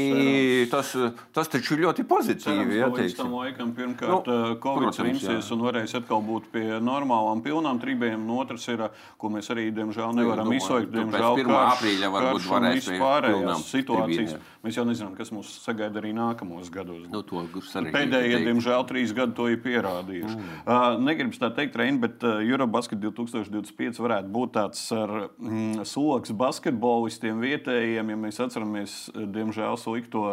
tas, 0.73 0.93
tas 1.37 1.51
taču 1.53 1.77
ir 1.77 1.85
ļoti 1.87 2.07
pozitīvi. 2.09 2.79
Jā, 2.79 2.91
līdz 2.95 3.17
tam 3.19 3.35
laikam, 3.37 3.73
pirmkārt, 3.77 4.31
nu, 4.31 4.57
Covid 4.63 4.95
trimsies 4.97 5.51
un 5.55 5.65
varēs 5.67 5.97
atkal 5.99 6.23
būt 6.27 6.51
pie 6.55 6.67
normālām 6.83 7.43
pilnām 7.45 7.83
trībiem. 7.83 8.23
Un 8.27 8.39
otrs 8.39 8.69
ir, 8.73 8.87
ko 9.21 9.31
mēs 9.33 9.51
arī, 9.55 9.69
diemžēl, 9.75 10.15
nevaram 10.17 10.53
izsaukt. 10.57 10.93
Diemžēl, 10.95 11.43
1. 11.43 11.57
aprīļa 11.63 12.13
varbūt 12.15 12.51
varēs 12.53 12.79
vispārējās 12.87 13.67
situācijas. 13.73 14.37
Trībiem, 14.37 14.55
mēs 14.67 14.79
jau 14.79 14.87
nezinām, 14.87 15.15
kas 15.19 15.31
mūs 15.35 15.51
sagaida 15.63 16.01
arī 16.01 16.13
nākamos 16.17 16.71
gados. 16.75 17.05
Nu, 17.13 17.23
Pēdējie, 17.27 18.41
diemžēl, 18.47 18.87
trīs 18.89 19.15
gadi 19.17 19.37
to 19.37 19.47
ir 19.53 19.61
pierādījuši. 19.63 20.37
Mm. 20.37 20.63
Uh, 20.65 20.87
Negribas 21.07 21.41
tā 21.43 21.51
teikt, 21.55 21.79
Reini, 21.79 21.96
bet 22.03 22.25
uh, 22.27 22.39
Eurobasket 22.45 23.01
2025 23.03 24.01
varētu 24.03 24.33
būt 24.35 24.55
tāds 24.59 24.85
ar 24.95 25.15
mm, 25.39 25.83
sloks 25.89 26.35
basketbolistiem 26.37 27.43
vietējiem, 27.43 28.13
ja 28.13 28.21
mēs 28.27 28.41
atceramies, 28.45 28.97
diemžēl, 29.15 29.81
slikto 29.81 30.25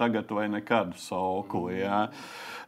tagad 0.00 0.30
vai 0.34 0.48
nekad 0.52 0.94
sauku. 1.00 1.66
Mm. 1.70 1.80
Jā. 1.80 2.04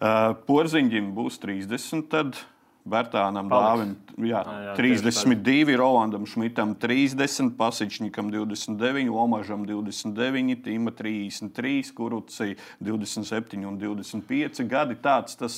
Uh, 0.01 0.33
Porziņģim 0.49 1.15
būs 1.17 1.41
30. 1.43 2.05
Tad. 2.13 2.45
Bērtānam 2.85 3.49
Dāvim 3.49 3.95
jā, 4.29 4.43
jā, 4.45 4.73
32, 4.77 5.73
Rolandam 5.81 6.27
Šmitam 6.29 6.75
30, 6.77 7.55
Pasičnikam 7.57 8.29
29, 8.29 9.09
Omažam 9.09 9.65
29, 9.65 10.59
Tīma 10.67 10.93
33, 10.93 11.95
Kuruci 11.97 12.59
27 12.85 13.65
un 13.65 13.79
25 13.81 14.61
gadi. 14.69 14.99
Tāds 15.01 15.41
tas, 15.41 15.57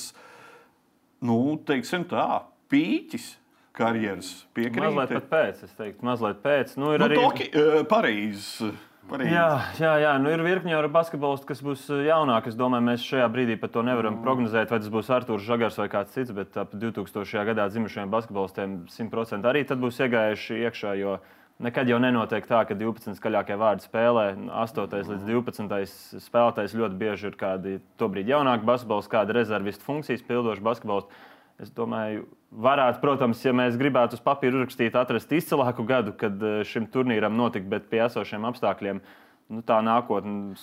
nu, 1.19 1.57
teiksim 1.67 2.07
tā, 2.07 2.45
pīķis 2.71 3.29
karjeras 3.77 4.33
piekrīt. 4.57 4.83
Mazliet 4.83 5.15
pat 5.19 5.31
pēc, 5.31 5.63
es 5.67 5.73
teiktu, 5.77 6.05
mazliet 6.07 6.43
pēc. 6.43 6.75
Nu, 6.81 6.91
ir 6.95 7.01
nu, 7.03 7.09
arī 7.09 7.19
Toki, 7.21 7.49
uh, 7.53 7.81
Parīzes. 7.89 8.71
Parīzi. 9.07 9.31
Jā, 9.31 9.47
jā, 9.79 9.93
jā. 10.03 10.13
Nu, 10.19 10.31
ir 10.33 10.41
virkni 10.43 10.73
jau 10.73 10.81
basketbolisti, 10.91 11.47
kas 11.47 11.61
būs 11.63 11.85
jaunāki. 12.09 12.51
Es 12.51 12.57
domāju, 12.59 12.83
mēs 12.89 13.05
šajā 13.07 13.29
brīdī 13.31 13.55
par 13.61 13.71
to 13.71 13.83
nevaram 13.87 14.17
mm. 14.17 14.23
prognozēt, 14.25 14.73
vai 14.73 14.81
tas 14.83 14.91
būs 14.91 15.11
Arthurs 15.15 15.45
Žagars 15.47 15.79
vai 15.79 15.87
kāds 15.93 16.11
cits. 16.17 16.33
Bet 16.35 16.59
ap 16.59 16.75
2000. 16.75 17.45
gadā 17.47 17.69
dzimušajiem 17.71 18.11
basketbolistiem 18.11 18.77
100% 18.91 19.47
arī 19.47 19.63
tad 19.69 19.79
būs 19.79 20.01
iegājuši 20.03 20.59
iekšā. 20.67 20.97
Jo 20.99 21.15
nekad 21.63 21.87
jau 21.87 22.01
nenotiek 22.03 22.45
tā, 22.49 22.65
ka 22.67 22.75
12 22.77 23.15
skaļākie 23.17 23.55
vārdi 23.59 23.87
spēlē, 23.87 24.27
8 24.65 24.99
līdz 25.13 25.23
12 25.31 26.19
spēlētājs 26.27 26.75
ļoti 26.77 26.99
bieži 26.99 27.31
ir 27.31 27.39
kādi 27.39 27.79
tobrīd 28.01 28.27
jaunāki 28.29 28.67
basketbolisti, 28.67 29.13
kāda 29.15 29.39
rezervistu 29.39 29.87
funkcijas 29.87 30.27
pildoši 30.27 30.67
basketbolisti. 30.67 31.23
Es 31.57 31.71
domāju, 31.73 32.27
varētu, 32.53 32.99
protams, 33.01 33.39
ja 33.41 33.53
mēs 33.55 33.77
gribētu 33.81 34.17
uz 34.17 34.21
papīra 34.21 34.59
uzrakstīt, 34.59 34.97
atrast 34.97 35.31
izcilāku 35.33 35.85
gadu, 35.89 36.13
kad 36.17 36.41
eh, 36.45 36.59
šim 36.67 36.85
turnīram 36.93 37.33
notikt, 37.37 37.65
bet 37.71 37.87
pie 37.89 38.03
esošiem 38.05 38.45
apstākļiem 38.51 39.01
nu, 39.01 39.63
tā 39.65 39.79
nākotne 39.85 40.53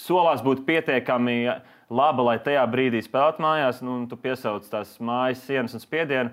solās 0.00 0.44
būt 0.46 0.62
pietiekami 0.68 1.36
laba, 1.90 2.28
lai 2.30 2.38
tajā 2.40 2.62
brīdī 2.70 3.02
spēlētu 3.04 3.42
mājās. 3.42 3.82
Nu, 3.84 3.98
tu 4.08 4.16
piesauc 4.20 4.70
tās 4.70 4.94
mājas 5.02 5.42
sienas 5.48 5.74
un 5.76 5.82
spiedienu. 5.82 6.32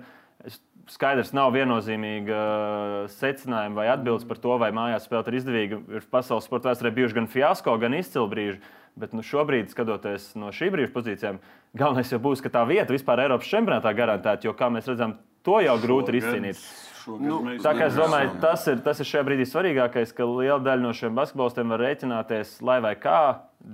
Skaidrs, 0.88 1.34
nav 1.36 1.50
viennozīmīga 1.58 2.38
eh, 2.38 2.98
secinājuma 3.18 3.82
vai 3.82 3.90
atbildes 3.92 4.28
par 4.30 4.38
to, 4.40 4.54
vai 4.62 4.70
mājās 4.72 5.10
spēlēt 5.10 5.32
ir 5.32 5.42
izdevīga. 5.42 5.82
Ir 5.98 6.06
pasaules 6.12 6.46
sporta 6.46 6.70
vēsturē 6.70 6.94
bijuši 6.94 7.18
gan 7.18 7.26
fiasko, 7.34 7.74
gan 7.82 7.98
izcili 7.98 8.30
brīži. 8.30 8.60
Bet 8.98 9.14
nu, 9.14 9.22
šobrīd, 9.22 9.70
skatoties 9.70 10.32
no 10.40 10.50
šī 10.54 10.72
brīža 10.74 10.90
pozīcijām, 10.94 11.38
galvenais 11.78 12.10
jau 12.10 12.18
būs, 12.22 12.42
ka 12.42 12.50
tā 12.50 12.64
vieta 12.66 12.94
vispār 12.94 13.22
Eiropas 13.22 13.50
čempionātā 13.50 13.92
garantēta, 13.94 14.48
jo, 14.48 14.54
kā 14.58 14.70
mēs 14.74 14.90
redzam, 14.90 15.14
to 15.46 15.60
jau 15.62 15.76
grūti 15.82 16.10
ir 16.10 16.18
izcīnīt. 16.22 16.64
Nu, 17.08 17.40
tā 17.64 17.72
kā 17.78 17.88
es 17.88 17.96
domāju, 17.96 18.34
tas 18.42 18.66
ir, 18.68 18.80
tas 18.84 19.00
ir 19.00 19.08
šajā 19.08 19.24
brīdī 19.24 19.46
svarīgākais, 19.48 20.12
ka 20.16 20.26
liela 20.28 20.60
daļa 20.60 20.84
no 20.84 20.94
šiem 20.96 21.16
basketbolistiem 21.16 21.72
var 21.72 21.84
rēķināties, 21.86 22.58
lai 22.68 22.78
vai 22.84 22.94
kā 23.00 23.20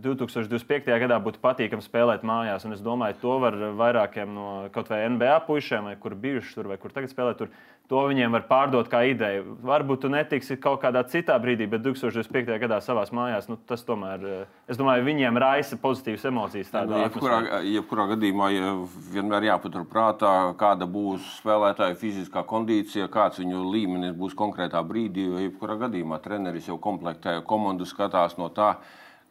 2025. 0.05 0.89
gadā 1.03 1.19
būtu 1.23 1.43
patīkami 1.43 1.85
spēlēt 1.85 2.25
mājās. 2.27 2.65
Un 2.65 2.77
es 2.77 2.83
domāju, 2.85 3.19
to 3.21 3.37
var 3.43 3.59
vairākiem 3.81 4.31
no 4.33 4.49
kaut 4.75 4.89
vai 4.93 5.03
NBA 5.11 5.41
puišiem, 5.49 5.91
vai 5.91 5.97
kur 6.01 6.17
bijuši 6.19 6.57
tur, 6.57 6.71
vai 6.73 6.79
kur 6.81 6.95
tagad 6.95 7.13
spēlē 7.13 7.35
tur 7.39 7.53
To 7.93 8.01
viņiem 8.09 8.33
var 8.33 8.47
pārdot 8.49 8.87
kā 8.89 9.03
ideju. 9.11 9.59
Varbūt 9.65 10.07
tu 10.07 10.09
netiksi 10.09 10.57
kaut 10.57 10.79
kādā 10.81 11.03
citā 11.05 11.35
brīdī, 11.37 11.67
bet 11.69 11.83
2025. 11.85 12.57
gadā 12.63 12.79
savā 12.81 13.03
mājās, 13.13 13.45
nu, 13.51 13.59
tas 13.69 13.85
tomēr, 13.85 14.25
eh, 14.25 14.47
es 14.73 14.81
domāju, 14.81 15.05
viņiem 15.05 15.37
raisa 15.37 15.77
pozitīvas 15.83 16.25
emocijas. 16.31 16.73
Nu, 16.89 17.03
jebkurā, 17.03 17.61
jebkurā 17.61 18.07
gadījumā 18.15 18.49
ja 18.55 18.73
vienmēr 19.13 19.51
jāpatur 19.51 19.85
prātā, 19.85 20.33
kāda 20.57 20.89
būs 20.89 21.29
spēlētāja 21.43 21.99
fiziskā 22.01 22.41
kondīcija, 22.49 23.11
kāds 23.25 23.41
viņu 23.41 23.65
līmenis 23.73 24.15
būs 24.19 24.37
konkrētā 24.37 24.83
brīdī. 24.85 25.25
Jo 25.31 25.41
jebkurā 25.41 25.79
gadījumā 25.87 26.21
treneris 26.21 26.69
jau 26.69 26.79
komplektē 26.83 27.41
komandu, 27.49 27.89
skatās 27.89 28.37
no 28.37 28.51
tā, 28.53 28.77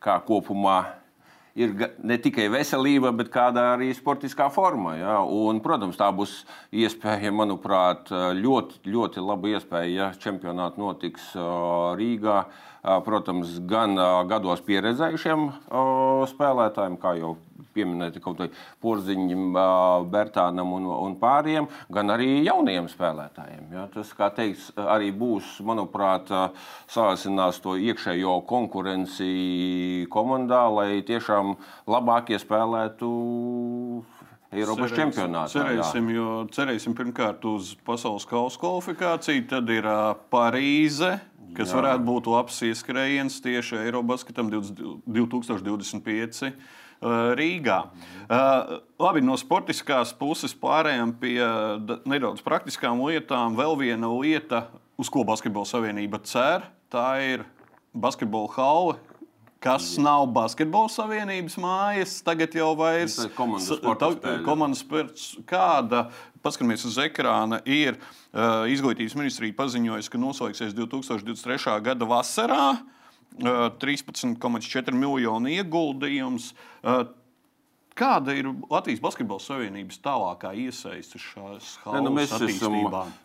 kā 0.03 0.17
kopumā 0.25 0.81
ir 1.53 1.75
ne 2.01 2.17
tikai 2.17 2.47
veselība, 2.49 3.11
bet 3.13 3.29
kāda 3.33 3.67
arī 3.75 3.91
sportiskā 3.93 4.49
forma. 4.53 4.95
Ja? 4.97 5.19
Un, 5.21 5.61
protams, 5.63 5.99
tā 5.99 6.09
būs 6.15 6.41
iespēja, 6.73 7.33
manuprāt, 7.35 8.09
ļoti, 8.09 8.81
ļoti 8.89 9.23
laba 9.23 9.53
iespēja, 9.53 9.93
ja 9.93 10.11
čempionāts 10.17 10.81
notiks 10.81 11.31
Rīgā. 11.99 12.43
Protams, 12.83 13.61
gan 13.63 13.95
gados 14.27 14.59
pieredzējušiem 14.67 15.45
spēlētājiem, 16.27 16.97
kā 16.99 17.13
jau 17.15 17.37
pieminēti 17.73 18.21
kaut 18.23 18.41
vai 18.43 18.49
Porziņam, 18.83 19.55
Bērtānam 20.11 20.73
un, 20.75 20.89
un 20.91 21.15
pāriem, 21.21 21.69
gan 21.93 22.13
arī 22.13 22.43
jauniem 22.45 22.89
spēlētājiem. 22.91 23.69
Ja? 23.73 23.87
Tas, 23.93 24.11
kā 24.17 24.29
teiks, 24.35 24.67
arī 24.75 25.13
būs, 25.15 25.55
manuprāt, 25.65 26.29
sāsinās 26.91 27.61
to 27.63 27.77
iekšējo 27.79 28.41
konkurenci 28.49 29.31
komandā, 30.13 30.65
lai 30.75 30.89
tiešām 31.07 31.55
labākie 31.89 32.41
spēlētu 32.41 33.13
Eiropas 34.53 34.91
cerēsim, 34.91 34.99
čempionātā. 34.99 35.51
Cerēsim, 35.55 36.09
jā. 36.11 36.19
jo 36.19 36.33
cerēsim 36.53 36.93
pirmkārt 36.97 37.45
uz 37.49 37.73
pasaules 37.87 38.27
kausa 38.29 38.59
kvalifikāciju, 38.61 39.47
tad 39.49 39.71
ir 39.73 39.87
uh, 39.89 40.11
Parīze. 40.33 41.15
Kas 41.57 41.71
jā. 41.71 41.79
varētu 41.79 42.07
būt 42.07 42.29
labs 42.31 42.61
ieskrējiens 42.65 43.41
tieši 43.43 43.81
Eirobaskatam 43.85 44.51
2025. 44.53 46.53
Rīgā. 47.03 47.77
Uh, 48.31 48.77
labi, 49.01 49.19
no 49.27 49.35
sportiskās 49.35 50.13
puses 50.15 50.53
pārējām 50.55 51.11
pie 51.19 51.35
nedaudz 52.07 52.39
praktiskām 52.45 53.01
lietām. 53.03 53.57
Vēl 53.59 53.75
viena 53.81 54.07
lieta, 54.07 54.69
uz 54.95 55.11
ko 55.11 55.25
Basketbola 55.27 55.67
savienība 55.67 56.21
cer, 56.23 56.63
tā 56.93 57.09
ir 57.25 57.43
basketbola 57.93 58.49
hale, 58.55 58.95
kas 59.63 59.93
nav 60.01 60.25
basketbola 60.35 60.91
savienības 60.91 61.55
mājas. 61.61 62.17
Tagad 62.25 62.55
jau 62.57 62.73
vairs 62.79 63.19
komandas 63.37 64.83
sports. 64.83 65.29
Kāda, 65.49 66.07
paskatāmies 66.43 66.85
uz 66.89 66.99
ekrāna, 67.01 67.61
ir 67.65 67.97
uh, 67.97 68.67
izglītības 68.71 69.17
ministrija 69.19 69.57
paziņojusi, 69.57 70.13
ka 70.13 70.21
noslēgsies 70.21 70.77
2023. 70.77 71.79
gada 71.89 72.09
vasarā. 72.09 72.67
13,4 73.33 74.93
miljonu 74.93 75.49
ieguldījums. 75.49 76.51
Kāda 77.93 78.33
ir 78.33 78.47
Latvijas 78.73 79.01
Basketbola 79.03 79.41
Savienības 79.43 79.99
tālākā 80.01 80.49
iesaiste 80.57 81.19
šajās 81.21 81.75
ne, 81.93 81.99
nu, 82.01 82.09
mēs 82.15 82.31
esam, 82.41 82.77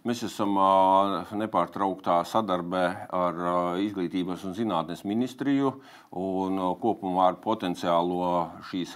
mēs 0.04 0.20
esam 0.26 0.58
uh, 0.60 1.30
nepārtrauktā 1.40 2.18
sadarbē 2.28 2.82
ar 3.16 3.40
uh, 3.40 3.80
Izglītības 3.80 4.44
un 4.44 4.52
zinātnes 4.58 5.06
ministriju 5.08 5.72
un 6.20 6.60
uh, 6.60 6.75
kopumā 6.82 7.30
ar 7.30 7.40
potenciālo 7.40 8.28
šīs 8.68 8.92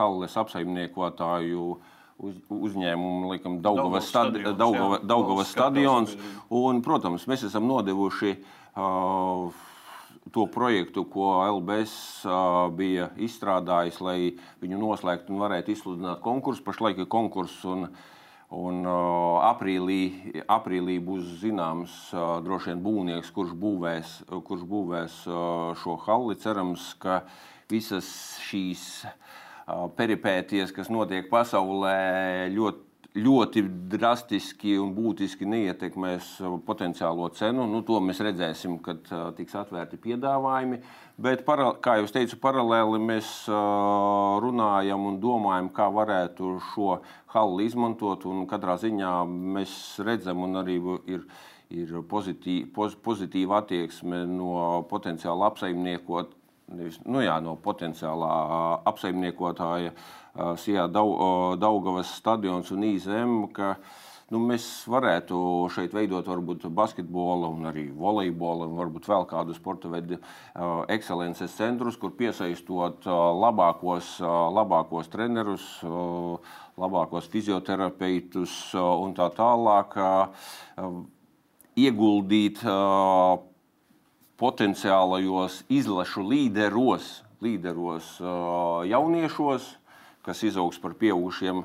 halles 0.00 0.34
apsaimniekotāju 0.42 1.68
uz, 2.18 2.38
uzņēmumu, 2.48 3.28
laikam, 3.32 3.58
Daugavas, 3.64 4.08
stadi, 4.08 4.42
Daugava, 4.44 5.00
Daugavas 5.02 5.52
stadions. 5.52 6.14
Un, 6.54 6.82
protams, 6.84 7.26
mēs 7.30 7.46
esam 7.48 7.66
nodevuši 7.70 8.34
uh, 8.38 9.62
to 10.34 10.46
projektu, 10.50 11.04
ko 11.10 11.36
LBS 11.58 12.24
bija 12.78 13.10
izstrādājis, 13.22 14.00
lai 14.04 14.18
viņu 14.62 14.80
noslēgtu 14.80 15.34
un 15.34 15.44
varētu 15.44 15.74
izsludināt 15.74 16.22
konkursu. 16.24 16.64
Pašlaik 16.66 17.02
ir 17.02 17.10
konkurss. 17.10 17.64
Un, 17.68 17.88
un 18.54 18.84
uh, 18.86 19.40
aprīlī, 19.48 20.44
aprīlī 20.46 21.00
būs 21.02 21.40
zināms 21.42 21.94
uh, 22.14 22.38
droši 22.44 22.70
vien 22.70 22.84
būvnieks, 22.84 23.32
kurš 23.34 23.56
būvēs, 23.58 24.18
kurš 24.30 24.68
būvēs 24.70 25.16
uh, 25.26 25.72
šo 25.80 25.98
halli. 26.06 26.38
Cerams, 26.38 26.92
ka 27.02 27.24
visas 27.72 28.06
šīs 28.44 28.84
uh, 29.08 29.16
peripēties, 29.98 30.72
kas 30.76 30.90
notiek 30.92 31.30
pasaulē, 31.30 32.50
ļoti 32.54 32.84
ļoti 33.14 33.62
drastiski 33.92 34.74
un 34.82 34.90
būtiski 34.96 35.46
neietekmēs 35.46 36.32
potenciālo 36.66 37.28
cenu. 37.36 37.66
Nu, 37.70 37.82
to 37.86 38.00
mēs 38.02 38.18
redzēsim, 38.26 38.80
kad 38.82 39.06
tiks 39.38 39.54
atvērti 39.58 40.00
piedāvājumi. 40.02 40.80
Bet, 41.22 41.44
kā 41.46 41.98
jau 42.00 42.08
teicu, 42.10 42.40
paralēli 42.42 42.98
mēs 42.98 43.30
runājam 44.42 45.06
un 45.12 45.20
domājam, 45.22 45.70
kā 45.76 45.86
varētu 45.94 46.56
šo 46.72 46.98
halu 47.36 47.62
izmantot. 47.62 48.26
Katrā 48.50 48.74
ziņā 48.82 49.16
mēs 49.30 49.76
redzam, 50.02 50.42
un 50.48 50.58
arī 50.64 50.80
ir, 51.06 51.28
ir 51.70 51.98
pozitīva, 52.10 52.72
poz, 52.74 52.98
pozitīva 52.98 53.62
attieksme 53.62 54.24
no 54.26 54.82
potenciāla 54.90 55.52
apsaimniekot. 55.52 56.34
Nevis, 56.72 56.96
nu 57.04 57.20
jā, 57.20 57.34
no 57.44 57.58
potenciālā 57.60 58.30
apsaimniekotāja 58.88 59.92
Sijā 60.62 60.86
Daugavas 60.88 62.14
stadions 62.16 62.70
un 62.72 62.86
IZM, 62.88 63.34
ka 63.52 63.74
nu, 64.32 64.40
mēs 64.48 64.64
varētu 64.88 65.36
šeit 65.74 65.92
veidot 65.94 66.26
varbūt 66.26 66.64
basketbola 66.72 67.52
un 67.52 67.68
arī 67.68 67.84
volejbola 67.92 68.70
un 68.70 68.80
varbūt 68.80 69.10
vēl 69.12 69.28
kādu 69.28 69.54
sporta 69.54 69.92
veidu 69.92 70.18
ekscelences 70.90 71.52
centrus, 71.54 72.00
kur 72.00 72.16
piesaistot 72.16 73.04
labākos, 73.44 74.16
labākos 74.56 75.12
trenerus, 75.12 75.68
labākos 76.80 77.28
fizioterapeitus 77.30 78.72
un 78.80 79.12
tā 79.14 79.28
tālāk 79.36 80.00
ieguldīt 81.76 82.64
potenciālajos 84.40 85.62
izlašu 85.72 86.24
līderos, 86.26 87.22
līderos 87.44 88.16
jauniešos, 88.88 89.66
kas 90.24 90.40
izaugs 90.48 90.78
par 90.80 90.94
pieaugušiem 90.96 91.60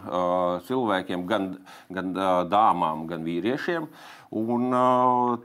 cilvēkiem, 0.67 1.23
gan, 1.29 1.49
gan 1.95 2.11
dāmām, 2.51 3.05
gan 3.09 3.23
vīriešiem. 3.23 3.87
Un, 4.39 4.67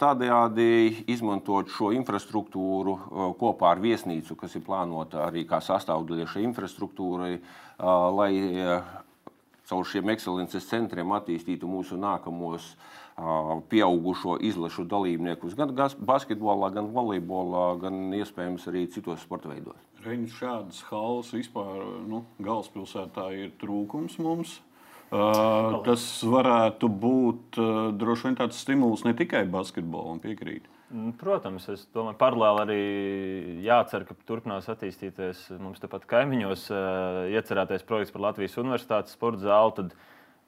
tādējādi 0.01 0.67
izmantot 1.15 1.71
šo 1.73 1.93
infrastruktūru 1.97 2.97
kopā 3.41 3.71
ar 3.73 3.81
viesnīcu, 3.85 4.37
kas 4.41 4.59
ir 4.59 4.67
plānota 4.67 5.23
arī 5.29 5.47
kā 5.49 5.63
sastāvdaļa 5.65 6.27
šai 6.35 6.45
infrastruktūrai, 6.51 7.39
lai 8.19 8.33
caur 9.65 9.89
šiem 9.89 10.11
ekscelences 10.13 10.67
centriem 10.69 11.15
attīstītu 11.17 11.71
mūsu 11.71 11.97
nākamos 11.97 12.67
uh, 12.75 13.04
pieaugušo 13.71 14.39
izlašu 14.43 14.85
dalībniekus 14.91 15.55
gan 15.55 15.71
basketbolā, 15.99 16.73
gan 16.75 16.91
volejbolā, 16.95 17.67
gan 17.83 18.11
iespējams 18.19 18.67
arī 18.71 18.87
citos 18.91 19.23
sporta 19.23 19.53
veidos. 19.53 19.79
Reņģis 20.05 20.39
šādas 20.41 20.81
halas 20.91 21.31
vispār 21.33 21.85
nu, 22.11 22.25
galvaspilsētā 22.43 23.31
ir 23.39 23.53
trūkums 23.61 24.19
mums. 24.19 24.59
Uh, 25.15 25.79
tas 25.87 26.03
varētu 26.27 26.89
būt 26.91 27.59
uh, 27.61 27.75
droši 27.95 28.27
vien 28.27 28.39
tāds 28.41 28.59
stimuls 28.59 29.05
ne 29.07 29.13
tikai 29.15 29.45
basketbolam, 29.47 30.19
piekrīt. 30.19 30.65
Mm, 30.91 31.13
protams, 31.21 31.69
es 31.71 31.85
domāju, 31.95 32.17
paralēli 32.19 32.63
arī 32.65 32.81
jācer, 33.63 34.03
ka 34.09 34.17
turpinās 34.27 34.67
attīstīties 34.73 35.45
mums 35.61 35.79
tepat 35.83 36.09
kaimiņos 36.11 36.67
uh, 36.73 37.21
iecerētais 37.31 37.87
projekts 37.87 38.15
par 38.15 38.27
Latvijas 38.27 38.59
Universitātes 38.59 39.15
sporta 39.15 39.45
zāli. 39.45 39.87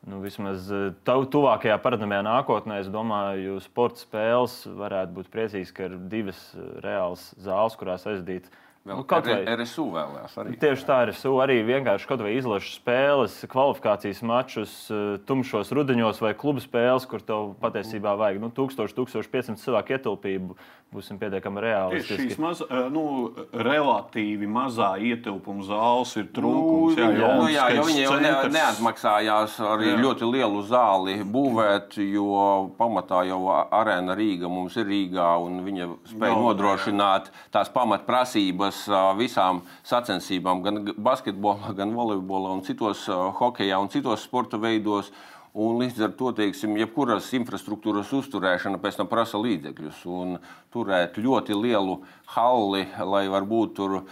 Nu, 0.07 0.21
vismaz 0.23 0.69
tuvākajā 1.07 1.77
paredzamajā 1.83 2.23
nākotnē, 2.23 2.77
es 2.85 2.91
domāju, 2.95 3.57
sporta 3.65 3.99
spēles 4.05 4.61
varētu 4.79 5.17
būt 5.17 5.31
priecīgas, 5.33 5.73
ka 5.75 5.89
ir 5.89 5.97
divas 6.13 6.43
reālas 6.85 7.33
zāles, 7.43 7.75
kurās 7.81 8.07
aizdīt 8.07 8.47
Vēl 8.87 9.01
nu, 9.01 9.05
kaut 9.09 9.27
vai 9.27 9.41
RSU 9.59 9.89
vēlējās 9.91 10.35
arī. 10.39 10.53
Tieši 10.63 10.87
tā, 10.87 11.01
RSU 11.09 11.33
arī 11.43 11.57
vienkārši 11.67 12.07
kaut 12.07 12.21
vai 12.23 12.37
izlaša 12.37 12.71
spēles, 12.77 13.35
kvalifikācijas 13.51 14.23
mačus, 14.23 14.75
eh, 14.95 15.17
tumšos 15.27 15.73
rudeņos 15.75 16.23
vai 16.23 16.37
klubu 16.39 16.63
spēles, 16.63 17.09
kur 17.11 17.25
tev 17.27 17.57
patiesībā 17.63 18.15
vajag 18.15 18.39
nu, 18.45 18.53
1000, 18.55 18.95
1500 18.95 19.59
cilvēku 19.59 19.97
ietilpību. 19.97 20.59
Būsim 20.95 21.19
pietiekami 21.19 21.61
realistiski. 21.65 22.15
Tieši 22.15 22.29
šīs 22.31 22.39
maz, 22.39 22.61
eh, 22.63 22.85
nu, 22.95 23.33
relatīvi 23.53 24.47
mazā 24.47 24.93
ietilpuma 25.03 25.67
zāles 25.67 26.15
ir 26.17 26.29
trūkums. 26.31 26.95
Nu, 26.95 27.03
jā, 27.03 27.11
jā, 27.11 27.33
nu, 27.41 27.49
jā, 27.51 27.67
jo 27.75 27.83
viņi 27.89 28.05
jau 28.05 28.21
ne, 28.23 28.31
neatmaksājās 28.55 29.59
arī 29.67 29.91
jā. 29.91 29.99
ļoti 30.05 30.31
lielu 30.31 30.63
zāli 30.63 31.19
būvēt, 31.27 31.99
jo 32.07 32.71
pamatā 32.79 33.25
jau 33.27 33.43
arēna 33.51 34.15
Rīga 34.15 34.47
mums 34.47 34.79
ir 34.79 34.87
Rīgā 34.87 35.27
un 35.43 35.59
viņa 35.67 35.91
spēja 36.07 36.39
no, 36.39 36.47
nodrošināt 36.53 37.33
jā. 37.33 37.51
tās 37.59 37.75
pamatprasības 37.75 38.76
piedalās 38.85 39.19
visām 39.19 39.63
sacensībām, 39.85 40.63
gan 40.63 40.95
basketbolā, 40.97 41.75
gan 41.77 41.95
volejbolā, 41.95 42.53
un 42.53 42.63
citos 42.63 43.07
hokeja 43.09 43.79
un 43.79 43.89
citos 43.89 44.23
sporta 44.23 44.59
veidos. 44.59 45.13
Un 45.57 45.79
līdz 45.81 46.03
ar 46.05 46.11
to, 46.13 46.35
teiksim, 46.37 46.77
jebkuras 46.77 47.33
infrastruktūras 47.33 48.11
uzturēšana 48.13 48.77
pēc 48.77 48.99
tam 48.99 49.09
prasa 49.09 49.39
līdzekļus. 49.41 50.03
Un 50.05 50.35
turēt 50.71 51.17
ļoti 51.17 51.57
lielu 51.57 52.03
halli, 52.35 52.83
lai 53.01 53.23
varbūt 53.33 53.73
tur 53.79 54.03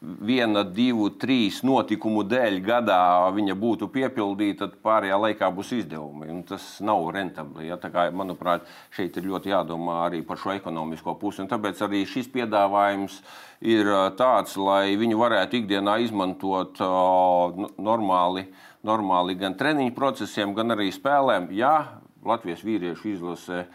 viena, 0.00 0.62
divu, 0.64 1.08
trīs 1.16 1.62
notikumu 1.64 2.22
dēļ 2.28 2.58
gadā 2.64 3.00
viņa 3.34 3.56
būtu 3.58 3.88
piepildīta, 3.92 4.66
tad 4.66 4.76
pārējā 4.84 5.18
laikā 5.22 5.48
būs 5.56 5.72
izdevumi. 5.78 6.28
Un 6.32 6.42
tas 6.48 6.64
nav 6.84 7.08
rentabli. 7.16 7.68
Ja? 7.70 7.78
Kā, 7.80 8.08
manuprāt, 8.14 8.66
šeit 8.94 9.16
ir 9.16 9.28
ļoti 9.30 9.52
jādomā 9.54 10.02
arī 10.06 10.22
par 10.26 10.40
šo 10.40 10.52
ekonomisko 10.56 11.16
pusi. 11.20 11.42
Un 11.44 11.50
tāpēc 11.50 11.80
arī 11.86 12.04
šis 12.08 12.28
piedāvājums 12.34 13.20
ir 13.64 13.90
tāds, 14.20 14.56
lai 14.60 14.96
viņu 15.00 15.20
varētu 15.20 15.62
ikdienā 15.62 15.98
izmantot 16.04 16.80
uh, 16.84 17.68
normāli, 17.80 18.46
normāli 18.86 19.38
gan 19.40 19.56
treniņu 19.56 19.96
procesiem, 19.96 20.54
gan 20.56 20.76
arī 20.76 20.90
spēlēm. 20.94 21.50
Jā, 21.56 22.02
Latvijas 22.26 22.64
vīriešu 22.66 23.12
izlase 23.14 23.64
uh, 23.64 23.68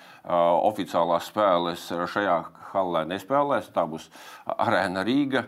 oficiālās 0.70 1.32
spēles 1.32 1.88
šajā 2.14 2.42
halē 2.74 3.06
nespēlēs. 3.12 3.72
Tā 3.76 3.86
būs 3.90 4.10
arēna 4.58 5.06
Rīga, 5.08 5.46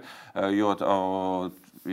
jo, 0.53 0.75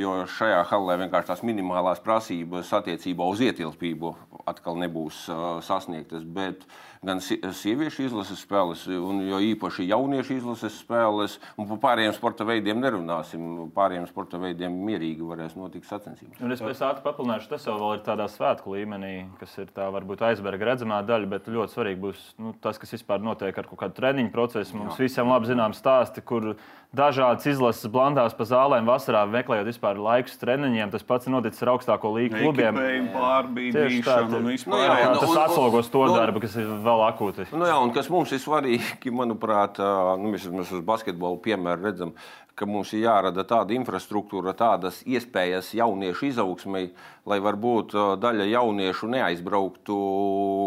jo 0.02 0.14
šajā 0.36 0.62
halē 0.72 1.00
vienkārši 1.04 1.32
tās 1.32 1.44
minimālās 1.46 2.02
prasības 2.04 2.72
attiecībā 2.80 3.26
uz 3.30 3.42
ietilpību 3.48 4.14
atkal 4.50 4.78
nebūs 4.80 5.26
sasniegtas. 5.66 6.24
Bet, 6.26 6.64
uh, 6.66 6.89
gan 7.00 7.20
sieviešu 7.24 8.04
izlases 8.04 8.42
spēles, 8.44 8.82
un 8.92 9.22
jo 9.24 9.38
īpaši 9.40 9.86
jauniešu 9.88 10.34
izlases 10.36 10.76
spēles. 10.82 11.38
Un 11.56 11.68
par 11.70 11.80
pārējiem 11.84 12.12
sporta 12.16 12.44
veidiem 12.44 12.82
nerunāsim. 12.82 13.46
Pārējiem 13.76 14.04
sporta 14.10 14.40
veidiem 14.40 14.74
mierīgi 14.84 15.24
varēs 15.24 15.56
notikt 15.56 15.88
sacensības. 15.88 16.36
Un 16.44 16.52
es 16.52 16.60
pēc 16.60 16.82
ātri 16.84 17.04
papildināšu, 17.06 17.48
tas 17.54 17.64
jau 17.68 17.78
ir 17.94 18.02
tādā 18.04 18.26
svētku 18.28 18.74
līmenī, 18.76 19.14
kas 19.40 19.56
ir 19.62 19.72
tā 19.72 19.88
varbūt 19.94 20.26
aizberga 20.28 20.72
redzamā 20.72 21.00
daļa, 21.08 21.30
bet 21.32 21.48
ļoti 21.48 21.76
svarīgi 21.76 22.02
būs 22.04 22.26
nu, 22.40 22.52
tas, 22.60 22.76
kas 22.80 22.92
vispār 22.98 23.24
notiek 23.24 23.56
ar 23.56 23.70
kaut 23.70 23.80
kādu 23.80 23.96
treniņu 23.96 24.34
procesu. 24.34 24.76
Mums 24.76 25.00
Jā. 25.00 25.06
visiem 25.06 25.32
labi 25.32 25.48
zinām 25.48 25.76
stāsti, 25.76 26.20
kur 26.20 26.52
dažādas 26.96 27.46
izlases 27.48 27.88
blandās 27.90 28.36
pa 28.36 28.44
zālēm 28.48 28.88
vasarā, 28.88 29.22
meklējot 29.30 29.68
vispār 29.70 29.98
laikus 30.00 30.36
treniņiem. 30.40 30.92
Tas 30.92 31.06
pats 31.06 31.28
ir 31.28 31.34
noticis 31.36 31.64
ar 31.64 31.72
augstāko 31.76 32.12
līgu 32.16 32.40
klubiem. 32.42 32.76
Tieši 32.76 34.02
tā, 34.04 34.20
tā, 34.26 34.40
nu, 34.42 34.52
jā, 34.52 34.96
jā, 35.04 35.10
tas 35.22 35.36
atslogos 35.46 35.90
to 35.92 36.04
darbu, 36.10 36.42
kas 36.42 36.56
ir 36.58 36.72
vēl 36.90 37.06
akūti. 37.06 37.48
Nu, 37.54 37.66
jā, 37.68 37.78
un 37.80 37.94
kas 37.94 38.10
mums 38.12 38.34
ir 38.34 38.42
svarīgi, 38.42 39.12
manuprāt, 39.20 39.80
nu, 40.20 40.34
mēs, 40.34 40.46
mēs 40.52 40.74
uz 40.76 40.84
basketbolu 40.86 41.40
piemēru 41.44 41.86
redzam, 41.88 42.14
ka 42.58 42.68
mums 42.68 42.92
ir 42.92 43.06
jārada 43.06 43.46
tāda 43.48 43.72
infrastruktūra, 43.76 44.52
tādas 44.58 45.00
iespējas 45.08 45.72
jauniešu 45.78 46.28
izaugsmai, 46.28 46.90
lai 47.30 47.40
varbūt 47.40 47.96
daļa 48.20 48.50
jauniešu 48.50 49.08
neaizbrauktu 49.14 50.00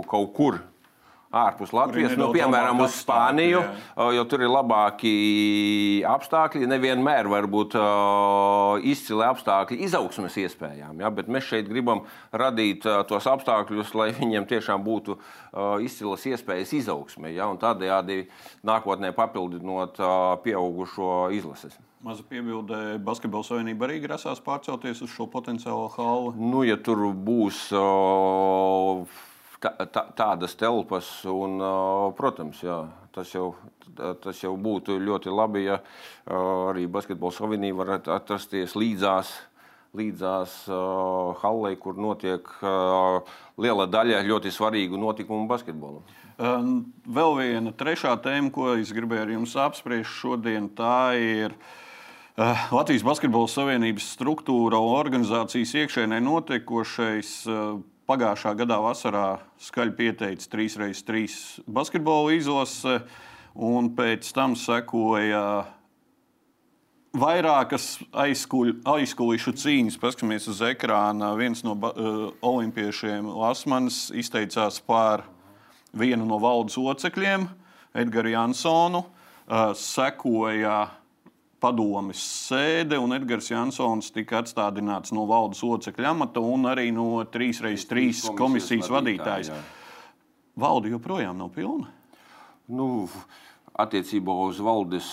kaut 0.09 0.31
kur 0.37 0.63
ārpus 1.33 1.73
Latvijas, 1.73 2.13
nu, 2.19 2.29
piemēram, 2.33 2.83
uz 2.85 2.97
Spāniju, 3.01 3.61
jā. 3.63 4.07
jo 4.17 4.25
tur 4.29 4.43
ir 4.45 4.51
labāki 4.53 5.13
apstākļi. 6.05 6.69
Nevienmēr 6.69 7.29
var 7.31 7.47
būt 7.49 7.77
izcili 8.89 9.25
apstākļi 9.27 9.79
izaugsmes 9.87 10.37
iespējām, 10.43 11.01
ja? 11.01 11.11
bet 11.13 11.31
mēs 11.33 11.49
šeit 11.49 11.69
gribam 11.71 12.03
radīt 12.31 12.85
tos 13.09 13.29
apstākļus, 13.29 13.95
lai 13.97 14.11
viņiem 14.19 14.45
tiešām 14.49 14.85
būtu 14.85 15.17
izcilas 15.85 16.27
iespējas 16.29 16.75
izaugsmē, 16.83 17.33
ja? 17.33 17.49
tādējādi 17.63 18.27
nākotnē 18.67 19.13
papildinot 19.17 19.97
pieaugušo 20.45 21.33
izlases. 21.33 21.79
Maza 22.03 22.23
piebilde, 22.27 22.97
Basketbola 22.99 23.45
savienība 23.47 23.87
arī 23.87 24.01
grasās 24.03 24.41
pārcelties 24.43 24.99
uz 25.05 25.11
šo 25.13 25.23
potenciālo 25.31 25.85
halu. 25.93 26.33
Nu, 26.35 26.65
ja 26.67 26.75
tur 26.75 27.05
būs 27.15 27.69
uh, 27.71 29.07
tā, 29.63 29.71
tā, 29.87 30.03
tādas 30.17 30.57
telpas, 30.59 31.07
un, 31.29 31.61
protams, 32.17 32.59
jā, 32.65 32.81
tas 33.15 33.31
jau, 33.33 33.53
tas 33.95 34.43
jau 34.43 34.53
būtu 34.59 34.99
ļoti 34.99 35.33
labi, 35.33 35.67
ja 35.69 35.79
arī 36.27 36.85
Basketbola 36.91 37.35
savienība 37.35 37.83
varētu 37.85 38.13
atrasties 38.15 38.77
līdzās. 38.79 39.33
Līdzās 39.93 40.53
uh, 40.73 41.35
hallei, 41.43 41.75
kur 41.77 41.99
notiek 42.01 42.47
uh, 42.65 43.19
liela 43.61 43.85
daļa 43.85 44.23
ļoti 44.25 44.49
svarīgu 44.49 44.97
notikumu 44.97 45.45
basketbolam. 45.45 46.01
Um, 46.41 46.71
vēl 47.05 47.35
viena 47.37 47.73
trešā 47.77 48.15
tēma, 48.25 48.49
ko 48.49 48.71
es 48.73 48.89
gribēju 48.89 49.21
ar 49.21 49.33
jums 49.35 49.53
apspriest 49.53 50.09
šodien, 50.17 50.71
tā 50.73 51.13
ir 51.21 51.53
uh, 51.53 52.65
Latvijas 52.73 53.05
Basketbola 53.05 53.53
Savienības 53.53 54.09
struktūra 54.15 54.81
un 54.81 54.97
organizācijas 54.97 55.75
iekšēnē 55.83 56.23
notiekošais. 56.25 57.35
Uh, 57.45 57.77
Pagājušā 58.03 58.51
gadā 58.59 58.81
vasarā 58.83 59.27
skaļi 59.63 59.93
pieteicis 59.95 60.49
3x3 60.51 61.21
basketbola 61.71 62.33
izlase, 62.35 62.97
un 63.55 63.87
pēc 63.95 64.27
tam 64.35 64.57
sekoja 64.59 65.43
vairākas 67.15 68.01
aizkulisku 68.11 69.53
cīņas. 69.55 69.99
Paskatāmies 70.01 70.49
uz 70.51 70.59
ekrāna. 70.67 71.31
Viens 71.39 71.63
no 71.63 71.77
uh, 71.77 72.25
olimpiešiem, 72.43 73.29
Lasmans, 73.39 74.09
izteicās 74.11 74.81
par 74.83 75.23
vienu 75.93 76.27
no 76.27 76.41
valdes 76.43 76.75
locekļiem, 76.75 77.47
Edgars 78.03 78.33
Jansonu. 78.33 79.05
Uh, 79.43 79.71
sekoja 79.77 80.89
padomes 81.63 82.19
sēde, 82.49 82.99
un 82.99 83.15
Edgars 83.15 83.47
Jansons 83.51 84.11
tika 84.13 84.41
atstādināts 84.41 85.13
no 85.15 85.23
valdes 85.29 85.63
locekļa 85.63 86.11
amata 86.11 86.43
un 86.43 86.67
arī 86.69 86.89
no 86.95 87.23
3x3 87.23 87.87
komisijas, 87.87 88.27
komisijas 88.37 88.91
vadītājas. 88.91 89.53
Valde 90.59 90.91
joprojām 90.93 91.39
nav 91.39 91.53
pilna. 91.55 91.89
Nu, 92.73 93.07
Attiecībā 93.73 94.33
uz 94.45 94.59
valdes 94.61 95.07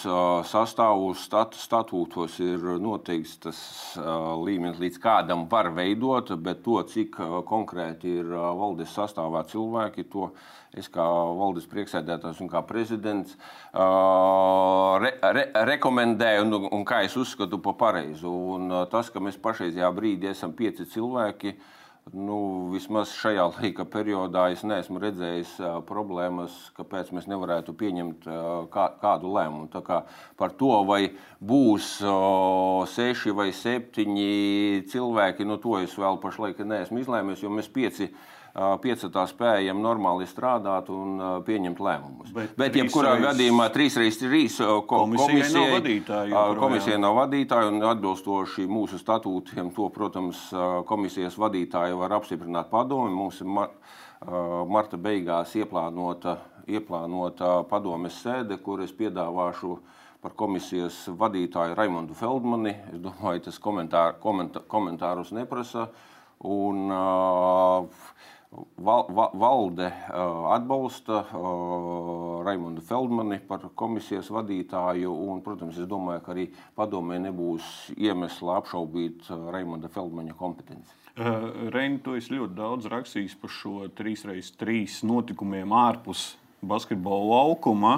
sastāvu 0.50 1.14
stat, 1.16 1.54
statūtos 1.56 2.34
ir 2.44 2.66
noteikts 2.76 3.38
tas 3.40 3.60
līmenis, 3.96 4.76
līdz 4.82 4.98
kādam 5.00 5.46
var 5.48 5.70
veidot, 5.72 6.34
bet 6.44 6.60
to, 6.66 6.76
cik 6.84 7.16
konkrēti 7.48 8.18
ir 8.20 8.28
valdes 8.28 8.92
sastāvā 8.92 9.46
cilvēki, 9.48 10.04
to 10.12 10.28
es 10.76 10.92
kā 10.92 11.08
valdes 11.40 11.64
priekšsēdētājs 11.72 12.44
un 12.44 12.52
kā 12.52 12.60
prezidents 12.68 13.32
re, 13.72 15.14
re, 15.24 15.48
rekomendēju 15.72 16.44
un, 16.44 16.56
un 16.68 16.84
kā 16.84 17.00
es 17.08 17.16
uzskatu 17.16 17.64
par 17.64 17.80
pareizu. 17.80 18.28
Un 18.28 18.76
tas, 18.92 19.08
ka 19.08 19.24
mēs 19.24 19.40
pašreizajā 19.40 19.88
brīdī 19.96 20.34
esam 20.34 20.52
pieci 20.52 20.84
cilvēki, 20.84 21.56
uh, 21.56 21.79
Nu, 22.10 22.70
vismaz 22.72 23.12
šajā 23.14 23.44
laika 23.54 23.84
periodā 23.86 24.48
es 24.50 24.64
neesmu 24.66 24.98
redzējis 25.02 25.52
uh, 25.62 25.76
problēmas, 25.86 26.56
kāpēc 26.74 27.12
mēs 27.14 27.28
nevarētu 27.30 27.74
pieņemt 27.78 28.26
uh, 28.26 28.48
kā, 28.72 28.88
kādu 29.02 29.30
lēmumu. 29.36 29.68
Tā 29.70 29.82
kā 29.86 30.00
par 30.40 30.56
to, 30.58 30.72
vai 30.88 31.12
būs 31.38 31.92
uh, 32.02 32.82
seši 32.90 33.34
vai 33.36 33.50
septiņi 33.54 34.84
cilvēki, 34.90 35.46
nu, 35.46 35.60
to 35.62 35.78
es 35.84 35.94
vēl 35.98 36.18
pašlaik 36.22 36.64
neesmu 36.66 37.04
izlēmis, 37.04 37.44
jo 37.44 37.52
mēs 37.54 37.70
pieci 37.70 38.10
esam 38.10 38.39
piecatā 38.54 39.24
spējam 39.30 39.78
normāli 39.82 40.26
strādāt 40.26 40.90
un 40.90 41.20
pieņemt 41.46 41.80
lēmumus. 41.86 42.32
Bet, 42.34 42.56
Bet 42.58 42.76
jebkurā 42.78 43.14
gadījumā 43.22 43.68
trīs 43.74 43.98
reizes 44.00 44.18
trīs 44.22 44.58
komisijai 44.90 45.50
nav 45.54 45.74
vadītāja. 45.76 46.42
Komisija 46.58 46.98
nav 46.98 47.16
vadītāja 47.20 47.70
un 47.70 47.82
atbilstoši 47.92 48.66
mūsu 48.70 48.98
statūtiem 49.00 49.70
to, 49.76 49.88
protams, 49.94 50.48
komisijas 50.90 51.38
vadītāja 51.38 51.98
var 51.98 52.18
apstiprināt 52.18 52.70
padomi. 52.72 53.14
Mums 53.14 53.40
ir 53.44 53.50
mar 53.50 53.74
marta 54.68 54.98
beigās 55.00 55.54
ieplānota, 55.56 56.36
ieplānota 56.68 57.60
padomes 57.70 58.18
sēde, 58.20 58.58
kur 58.62 58.82
es 58.84 58.92
piedāvāšu 58.92 59.78
par 60.20 60.34
komisijas 60.36 61.06
vadītāju 61.16 61.76
Raimondu 61.78 62.16
Feldmani. 62.18 62.74
Es 62.92 63.00
domāju, 63.00 63.46
tas 63.46 63.58
komentār, 63.62 64.18
komentā, 64.20 64.60
komentārus 64.68 65.32
neprasa. 65.32 65.88
Un, 66.40 66.88
uh, 66.88 67.86
Val, 68.50 69.06
val, 69.08 69.30
valde 69.34 69.86
uh, 69.86 70.50
atbalsta 70.50 71.20
uh, 71.22 72.42
Raimondu 72.42 72.82
Feldmani 72.82 73.38
par 73.46 73.68
komisijas 73.78 74.26
vadītāju. 74.34 75.12
Un, 75.30 75.38
protams, 75.44 75.78
es 75.78 75.86
domāju, 75.86 76.24
ka 76.24 76.32
arī 76.34 76.48
padomē 76.74 77.20
nebūs 77.22 77.92
iemesla 77.94 78.56
apšaubīt 78.58 79.30
uh, 79.30 79.46
Raimonda 79.54 79.90
Feldmaņa 79.94 80.34
kompetenci. 80.40 80.98
Reini, 81.70 82.00
tu 82.02 82.16
esi 82.18 82.34
ļoti 82.34 82.56
daudz 82.58 82.90
rakstījis 82.90 83.38
par 83.38 83.54
šo 83.54 83.86
3x3 83.94 84.82
notikumiem 85.06 85.70
ārpus 85.76 86.32
basketbola 86.62 87.34
laukuma. 87.34 87.96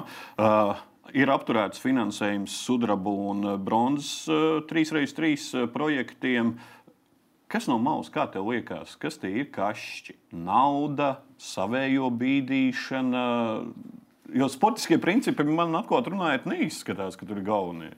Ir 1.13 1.29
apturēts 1.29 1.81
finansējums 1.83 2.55
sudraba 2.65 3.13
un 3.31 3.45
bronzas 3.63 4.27
3x3 4.69 5.67
projektiem. 5.73 6.55
Kas 7.53 7.67
no 7.69 7.75
malas, 7.77 8.07
kā 8.09 8.23
tev 8.33 8.47
liekas, 8.49 8.95
kas 8.97 9.19
tie 9.21 9.29
ir 9.43 9.51
kašķi? 9.53 10.15
Nauda, 10.33 11.19
savējo 11.37 12.07
bīdīšana. 12.17 13.25
Jo 14.33 14.47
sportiskie 14.49 14.97
principi 14.97 15.45
man 15.45 15.77
atklāti 15.77 16.09
runājot, 16.15 16.47
neizskatās, 16.49 17.13
ka 17.19 17.27
tur 17.29 17.37
ir 17.37 17.45
galvenie. 17.45 17.91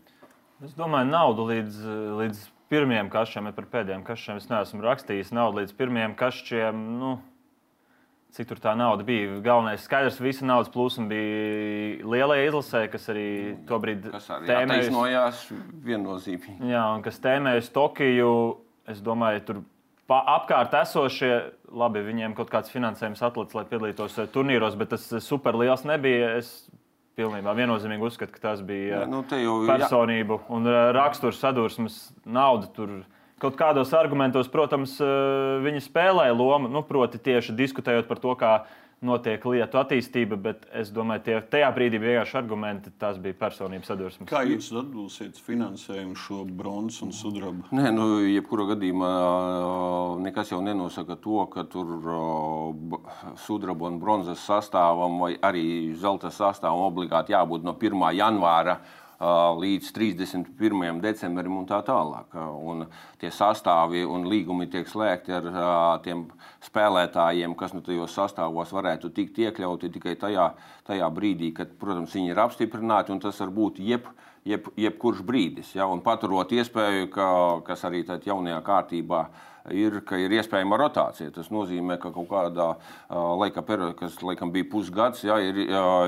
Es 0.66 0.74
domāju, 0.76 1.08
naudu 1.08 1.46
līdz, 1.48 1.78
līdz 2.20 2.42
pirmajiem 2.74 3.12
kašķiem, 3.14 3.48
par 3.56 3.70
pēdējiem 3.78 4.04
kašķiem 4.04 4.42
es 4.42 4.50
neesmu 4.52 4.84
rakstījis. 4.84 5.32
Naudu 5.38 5.62
līdz 5.62 5.72
pirmajiem 5.80 6.18
kašķiem. 6.20 6.84
Nu, 7.00 7.14
cik 8.36 8.52
tur 8.52 8.60
tā 8.60 8.76
nauda 8.76 9.08
bija. 9.08 9.40
Galvenais 9.46 9.88
skaidrs, 9.88 10.20
visa 10.20 10.44
naudas 10.48 10.74
plūsma 10.76 11.08
bija 11.14 12.04
lielajai 12.04 12.52
izlasē, 12.52 12.84
kas 12.92 13.08
arī 13.16 13.30
tobrīd 13.72 14.12
tēmējās 14.12 15.48
viennozīmīgi. 15.88 16.60
Jā, 16.76 16.84
un 16.98 17.08
kas 17.08 17.24
tēmējas 17.24 17.72
Tokiju 17.76 18.36
es 18.92 19.02
domāju, 19.04 19.42
tur 19.48 19.64
apkārt 20.10 20.74
esošie, 20.78 21.34
labi, 21.74 22.04
viņiem 22.06 22.36
kaut 22.38 22.52
kāds 22.54 22.72
finansējums 22.74 23.24
atlicis, 23.26 23.56
lai 23.58 23.66
piedalītos 23.70 24.20
eh, 24.22 24.30
turnīros, 24.32 24.78
bet 24.78 24.94
tas 24.94 25.08
eh, 25.12 25.24
super 25.24 25.58
liels 25.58 25.86
nebija. 25.88 26.36
Es 26.40 26.70
pilnībā 27.16 27.54
viennozīmīgi 27.56 28.04
uzskatu, 28.04 28.34
ka 28.36 28.42
tas 28.44 28.62
bija 28.66 29.02
jā, 29.02 29.04
nu, 29.08 29.22
jau, 29.24 29.60
personību 29.70 30.40
jā. 30.42 30.48
un 30.58 30.70
eh, 30.70 30.80
raksturs 30.98 31.40
sadursmes 31.42 32.00
nauda. 32.26 32.70
Tur 32.76 33.04
kaut 33.42 33.58
kādos 33.60 33.92
argumentos, 33.98 34.48
protams, 34.48 34.96
viņi 35.66 35.82
spēlēja 35.84 36.34
lomu, 36.34 36.70
nu, 36.72 36.82
proti, 36.88 37.20
tieši 37.20 37.54
diskutējot 37.58 38.08
par 38.08 38.22
to, 38.24 38.32
kā 38.40 38.54
notiek 39.06 39.46
lietu 39.48 39.80
attīstība, 39.80 40.38
bet 40.42 40.66
es 40.76 40.90
domāju, 40.94 41.24
tie 41.28 41.38
tajā 41.54 41.70
brīdī 41.76 42.00
bija 42.02 42.16
vienkārši 42.16 42.38
argumenti, 42.42 42.94
tas 43.02 43.20
bija 43.22 43.38
personības 43.40 43.92
sadursmes. 43.92 44.30
Kā 44.32 44.42
jūs 44.48 44.72
atbilsiet 44.76 45.40
finansējumu 45.46 46.18
šo 46.20 46.42
bronzas 46.50 47.06
un 47.06 47.14
sudraba? 47.16 47.70
Nē, 47.76 47.94
nu, 47.96 48.08
jebkurā 48.28 48.68
gadījumā 48.74 49.12
nekas 50.26 50.52
jau 50.54 50.62
nenosaka 50.66 51.18
to, 51.22 51.40
ka 51.54 51.66
tur 51.70 51.96
sudraba 53.46 53.90
un 53.92 54.02
bronzas 54.02 54.44
sastāvam 54.46 55.22
vai 55.22 55.34
arī 55.46 55.66
zelta 56.02 56.34
sastāvam 56.34 56.90
obligāti 56.90 57.36
jābūt 57.36 57.66
no 57.66 57.78
1. 57.80 58.06
janvāra 58.18 58.80
līdz 59.20 59.92
31. 59.96 61.00
decembrim 61.02 61.58
un 61.58 61.66
tā 61.66 61.80
tālāk. 61.86 62.36
Un 62.36 62.86
tie 63.20 63.32
sastāvi 63.32 64.04
un 64.04 64.28
līgumi 64.28 64.68
tiek 64.72 64.88
slēgti 64.88 65.32
ar 65.32 66.02
tiem 66.04 66.26
spēlētājiem, 66.66 67.56
kas 67.56 67.74
nu 67.74 67.82
tajos 67.82 68.16
sastāvos 68.16 68.74
varētu 68.76 69.14
tikt 69.16 69.40
iekļauti 69.40 69.92
tikai 69.96 70.16
tajā, 70.20 70.52
tajā 70.88 71.10
brīdī, 71.16 71.54
kad, 71.56 71.72
protams, 71.80 72.16
viņi 72.16 72.34
ir 72.34 72.44
apstiprināti, 72.44 73.12
un 73.16 73.24
tas 73.24 73.40
var 73.40 73.56
būt 73.56 73.80
jeb, 73.80 74.08
jeb, 74.44 74.68
jebkurš 74.76 75.24
brīdis. 75.24 75.76
Ja? 75.76 75.88
Un 75.88 76.04
paturot 76.04 76.52
iespēju, 76.52 77.10
ka, 77.14 77.28
kas 77.66 77.88
arī 77.88 78.04
jaunajā 78.04 78.62
kārtībā 78.66 79.26
ir 79.26 79.54
ir, 79.74 80.00
ka 80.06 80.18
ir 80.20 80.34
iespējama 80.38 80.78
rotācija. 80.80 81.32
Tas 81.36 81.50
nozīmē, 81.54 81.98
ka 82.02 82.12
kaut 82.16 82.28
kādā 82.30 82.68
laika 83.10 83.64
periodā, 83.66 83.96
kas 84.00 84.20
laikam 84.26 84.52
bija 84.54 84.68
pusgads, 84.72 85.24
ja, 85.26 85.38
ir 85.42 85.62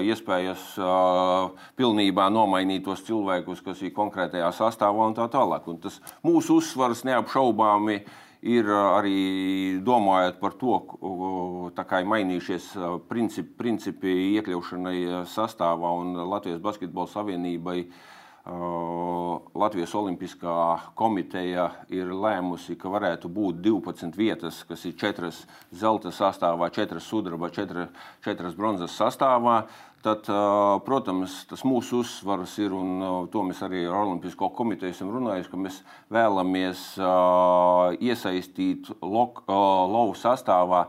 iespējas 0.08 0.70
pilnībā 1.80 2.30
nomainīt 2.34 2.86
tos 2.88 3.04
cilvēkus, 3.08 3.64
kas 3.66 3.82
ir 3.82 3.96
konkrētajā 3.98 4.52
sastāvā 4.56 5.10
un 5.10 5.18
tā 5.18 5.28
tālāk. 5.34 5.68
Un 5.72 5.82
tas 5.84 6.00
mūsu 6.26 6.60
uzsvars 6.62 7.06
neapšaubāmi 7.08 8.02
ir 8.48 8.68
arī 8.70 9.22
domājot 9.84 10.38
par 10.42 10.54
to, 10.60 10.78
kā 11.78 12.04
ir 12.04 12.12
mainījušies 12.12 12.70
principi, 13.10 13.56
principi 13.58 14.14
iekļaušanai 14.38 15.26
sastāvā 15.32 15.96
un 16.04 16.14
Latvijas 16.30 16.62
Basketbola 16.64 17.10
Savienībai. 17.12 17.82
Uh, 17.88 18.06
Latvijas 18.48 19.92
Olimpiskā 19.98 20.78
komiteja 20.96 21.66
ir 21.92 22.14
lēmusi, 22.14 22.78
ka 22.80 22.88
varētu 22.94 23.28
būt 23.34 23.60
12 23.66 24.16
vietas, 24.16 24.62
kas 24.68 24.86
ir 24.88 24.96
4 24.96 25.32
zelta 25.76 26.14
sastāvā, 26.16 26.70
4 26.72 27.02
sudraba, 27.04 27.50
4, 27.52 27.88
4 28.24 28.54
bronzas 28.56 28.96
sastāvā. 28.96 29.66
Tad, 30.06 30.30
protams, 30.86 31.42
tas 31.50 31.66
mūsu 31.68 32.04
uzsvars 32.06 32.54
ir, 32.62 32.72
un 32.78 33.28
to 33.34 33.42
mēs 33.44 33.60
arī 33.66 33.82
ar 33.90 33.98
Olimpisko 34.06 34.52
komiteju 34.56 34.94
esam 34.94 35.10
runājuši, 35.12 35.52
ka 35.52 35.60
mēs 35.60 35.82
vēlamies 36.14 36.86
iesaistīt 38.08 38.94
lovu 39.02 40.16
sastāvā 40.16 40.86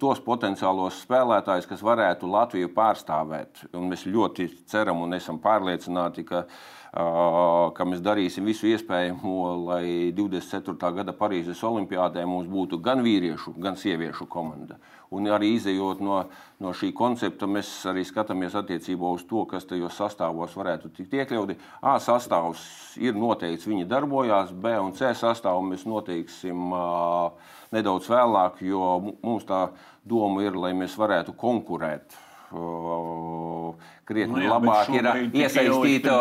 tos 0.00 0.18
potenciālos 0.24 0.98
spēlētājus, 1.04 1.68
kas 1.70 1.84
varētu 1.86 2.26
Latviju 2.30 2.72
pārstāvēt. 2.74 3.68
Un 3.76 3.86
mēs 3.92 4.02
ļoti 4.08 4.48
ceram 4.70 5.04
un 5.04 5.14
esam 5.14 5.38
pārliecināti, 5.42 6.24
ka, 6.26 6.46
ka 6.90 7.84
mēs 7.86 8.00
darīsim 8.02 8.48
visu 8.50 8.66
iespējamo, 8.66 9.34
lai 9.68 10.10
24. 10.14 10.74
gada 10.96 11.12
Parīzes 11.14 11.60
Olimpiādē 11.62 12.24
mums 12.26 12.48
būtu 12.50 12.80
gan 12.82 13.04
vīriešu, 13.04 13.54
gan 13.62 13.76
sieviešu 13.78 14.26
komanda. 14.26 14.80
Un 15.14 15.26
arī 15.30 15.52
izējot 15.54 16.02
no, 16.02 16.16
no 16.62 16.72
šī 16.74 16.90
koncepta, 16.94 17.46
mēs 17.46 17.70
arī 17.90 18.02
skatāmies 18.06 18.56
attiecībā 18.58 19.10
uz 19.14 19.22
to, 19.30 19.44
kas 19.50 19.66
tajos 19.70 19.98
sastāvos 19.98 20.56
varētu 20.58 20.90
tikt 20.96 21.14
iekļauti. 21.14 21.58
A 21.82 21.96
sastāvs 22.02 22.62
ir 22.98 23.18
noteikts, 23.18 23.68
viņi 23.70 23.86
darbojās, 23.90 24.50
B 24.50 24.74
un 24.82 24.94
C 24.98 25.12
sastāvu 25.18 25.62
mēs 25.70 25.86
noteiksim 25.86 26.74
uh, 26.74 27.54
nedaudz 27.74 28.10
vēlāk, 28.10 28.64
jo 28.66 29.14
mums 29.22 29.46
tā 29.46 29.68
doma 30.06 30.42
ir, 30.46 30.58
lai 30.58 30.74
mēs 30.78 30.98
varētu 30.98 31.38
konkurēt 31.38 32.18
krietni 32.50 34.34
nu 34.34 34.42
jā, 34.42 34.50
labāk 34.50 34.90
ir 34.94 35.08
iesaistīta 35.38 36.14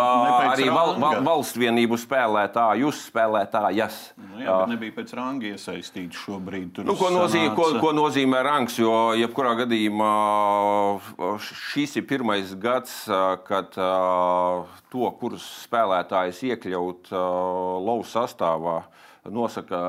arī 0.51 0.67
val, 0.69 0.93
val, 1.01 1.23
valsts 1.25 1.57
vienību 1.59 1.97
spēlētājus, 1.99 3.01
spēlētājas. 3.09 3.97
Nu 4.19 4.43
jā, 4.43 4.59
bet 4.61 4.73
nebija 4.75 4.95
pēc 4.99 5.15
ranga 5.17 5.49
iesaistīta 5.49 6.21
šobrīd. 6.21 6.83
Nu, 6.85 6.95
ko, 6.99 7.09
nozīmē, 7.15 7.51
ko, 7.57 7.67
ko 7.81 7.93
nozīmē 7.97 8.43
rangs? 8.45 8.77
Jo, 8.81 8.93
jebkurā 9.17 9.55
gadījumā, 9.63 10.13
šis 11.73 11.97
ir 11.99 12.07
pirmais 12.09 12.53
gads, 12.61 13.01
kad 13.49 13.73
to, 13.73 15.11
kurus 15.21 15.45
spēlētājus 15.65 16.45
iekļaut 16.51 17.13
lauva 17.13 18.09
sastāvā, 18.09 18.81
nosaka 19.29 19.79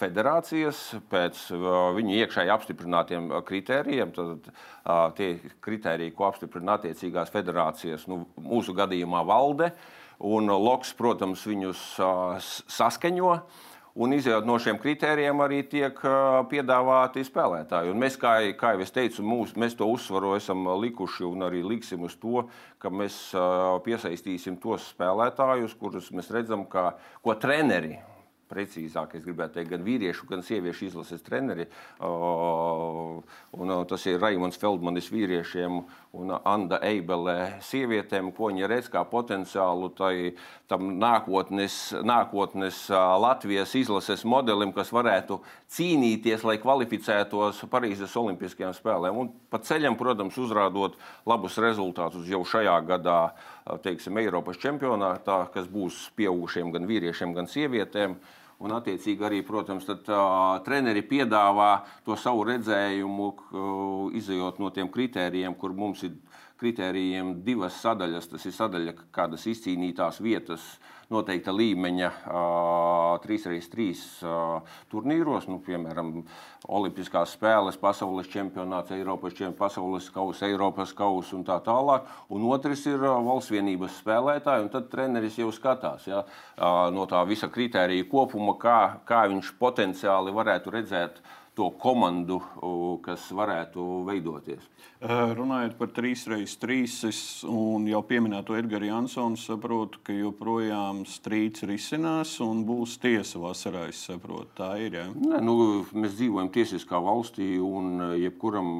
federācijas 0.00 0.80
pēc 1.12 1.46
viņu 1.96 2.18
iekšēji 2.22 2.52
apstiprinātiem 2.54 3.30
kritērijiem. 3.46 4.12
Tad, 4.16 4.50
tie 5.18 5.30
kritēriji, 5.64 6.14
ko 6.16 6.30
apstiprina 6.30 6.78
attiecīgās 6.78 7.32
federācijas, 7.34 8.06
nu, 8.10 8.24
mūsu 8.40 8.74
gadījumā 8.76 9.24
valde, 9.28 9.72
un 10.20 10.50
LOKS, 10.52 10.94
protams, 10.98 11.44
viņus 11.48 11.84
saskaņo. 12.70 13.34
Un 14.00 14.12
izjūt 14.14 14.46
no 14.46 14.54
šiem 14.62 14.76
kritērijiem 14.78 15.40
arī 15.42 15.64
tiek 15.66 15.96
piedāvāti 16.48 17.24
spēlētāji. 17.26 17.90
Un 17.90 17.98
mēs, 17.98 18.14
kā, 18.22 18.36
kā 18.56 18.76
jau 18.76 18.84
es 18.84 18.94
teicu, 18.94 19.24
mūs, 19.26 19.56
mēs 19.58 19.74
to 19.76 19.88
uzsvaru 19.90 20.36
esam 20.36 20.62
likuši 20.78 21.26
un 21.26 21.42
arī 21.48 21.64
liksim 21.66 22.06
uz 22.06 22.14
to, 22.22 22.44
ka 22.78 22.92
mēs 22.94 23.18
piesaistīsim 23.84 24.60
tos 24.62 24.92
spēlētājus, 24.94 25.74
kurus 25.82 26.12
mēs 26.14 26.30
redzam, 26.30 26.62
kā, 26.70 26.92
ko 27.26 27.34
treneri 27.42 27.98
precīzāk, 28.50 29.14
es 29.16 29.24
gribētu 29.24 29.58
teikt, 29.58 29.70
gan 29.72 29.86
vīriešu, 29.86 30.26
gan 30.30 30.44
sieviešu 30.44 30.88
izlases 30.90 31.22
treneri. 31.26 31.68
Un 32.02 33.74
tas 33.88 34.06
ir 34.10 34.20
Raimons 34.20 34.58
Feldmanis 34.60 35.10
vīriešiem 35.14 35.80
un 36.18 36.32
Anna 36.34 36.80
Eibelē 36.82 37.60
sievietēm, 37.62 38.32
ko 38.34 38.50
viņi 38.50 38.66
redz 38.70 38.90
kā 38.90 39.04
potenciālu 39.06 39.92
tai, 39.94 40.32
tam 40.70 40.96
nākotnes, 40.98 41.76
nākotnes 42.02 42.88
Latvijas 42.90 43.76
izlases 43.78 44.26
modelim, 44.26 44.74
kas 44.74 44.90
varētu 44.94 45.38
cīnīties, 45.70 46.42
lai 46.46 46.58
kvalificētos 46.62 47.62
Parīzes 47.70 48.16
Olimpiskajām 48.18 48.74
spēlēm. 48.74 49.22
Un 49.22 49.30
pa 49.50 49.62
ceļam, 49.62 49.94
protams, 50.00 50.38
uzrādot 50.42 50.98
labus 51.30 51.60
rezultātus 51.62 52.26
jau 52.30 52.42
šajā 52.42 52.74
gadā, 52.90 53.20
teiksim, 53.84 54.18
Eiropas 54.18 54.58
čempionātā, 54.58 55.44
kas 55.54 55.70
būs 55.70 56.08
pieaugušiem 56.18 56.74
gan 56.74 56.90
vīriešiem, 56.90 57.36
gan 57.38 57.46
sievietēm. 57.50 58.18
Un, 58.60 58.74
attiecīgi, 58.76 59.24
arī, 59.24 59.38
protams, 59.46 59.86
tad, 59.88 60.04
uh, 60.12 60.58
treneri 60.66 61.00
piedāvā 61.08 61.70
to 62.04 62.16
savu 62.20 62.44
redzējumu, 62.44 63.28
uh, 63.32 64.18
izējot 64.20 64.60
no 64.60 64.68
tiem 64.76 64.90
kritērijiem, 64.92 65.54
kur 65.56 65.72
mums 65.72 66.02
ir 66.04 66.18
kritērijiem 66.60 67.38
divas 67.46 67.78
sadaļas. 67.80 68.28
Tas 68.34 68.44
ir 68.44 68.52
sadaļa, 68.52 68.94
kādas 69.16 69.46
izcīnītās 69.48 70.20
vietas 70.20 70.66
noteikta 71.10 71.52
līmeņa 71.54 72.10
3x3 73.24 73.86
turnīros, 74.90 75.48
nu, 75.50 75.58
piemēram, 75.66 76.20
Olimpiskās 76.70 77.32
spēles, 77.34 77.78
pasaules 77.80 78.28
čempionāts, 78.30 78.92
Eiropas 78.94 79.34
čempionāts, 79.34 79.58
pasaules 79.58 80.06
kausa, 80.14 80.46
Eiropas 80.46 80.92
kausa 80.94 81.34
un 81.38 81.44
tā 81.48 81.56
tālāk. 81.66 82.06
Un 82.30 82.44
otrs 82.50 82.84
ir 82.90 83.02
valsts 83.02 83.50
vienības 83.54 83.98
spēlētāji, 84.02 84.66
un 84.66 84.72
tad 84.72 84.90
treneris 84.92 85.40
jau 85.40 85.50
skatās 85.54 86.06
ja, 86.10 86.22
no 86.94 87.08
tā 87.10 87.24
visa 87.28 87.50
kritērija 87.50 88.06
kopuma, 88.10 88.54
kā, 88.60 88.80
kā 89.08 89.24
viņš 89.32 89.54
potenciāli 89.58 90.34
varētu 90.36 90.76
redzēt 90.76 91.22
to 91.60 91.68
komandu, 91.76 92.38
kas 93.04 93.26
varētu 93.36 93.84
veidoties. 94.08 94.64
Runājot 95.00 95.76
par 95.76 95.90
3x3 95.96 97.10
un 97.52 97.86
jau 97.88 98.00
pieminēto 98.08 98.56
Edgars 98.56 98.88
Jansonu, 98.88 99.36
saprotu, 99.40 100.00
ka 100.04 100.16
joprojām 100.16 101.02
strīds 101.08 101.66
risinās 101.68 102.34
un 102.44 102.62
būs 102.68 102.96
tiesa 103.02 103.40
vasarā. 103.42 103.86
Saprotu, 103.96 104.48
tā 104.56 104.70
ir. 104.80 104.96
Ja? 105.00 105.06
Nē, 105.12 105.40
nu, 105.44 105.56
mēs 105.92 106.16
dzīvojam 106.16 106.48
tiesiskā 106.54 107.00
valstī, 107.04 107.52
un 107.60 108.16
jebkuram 108.20 108.70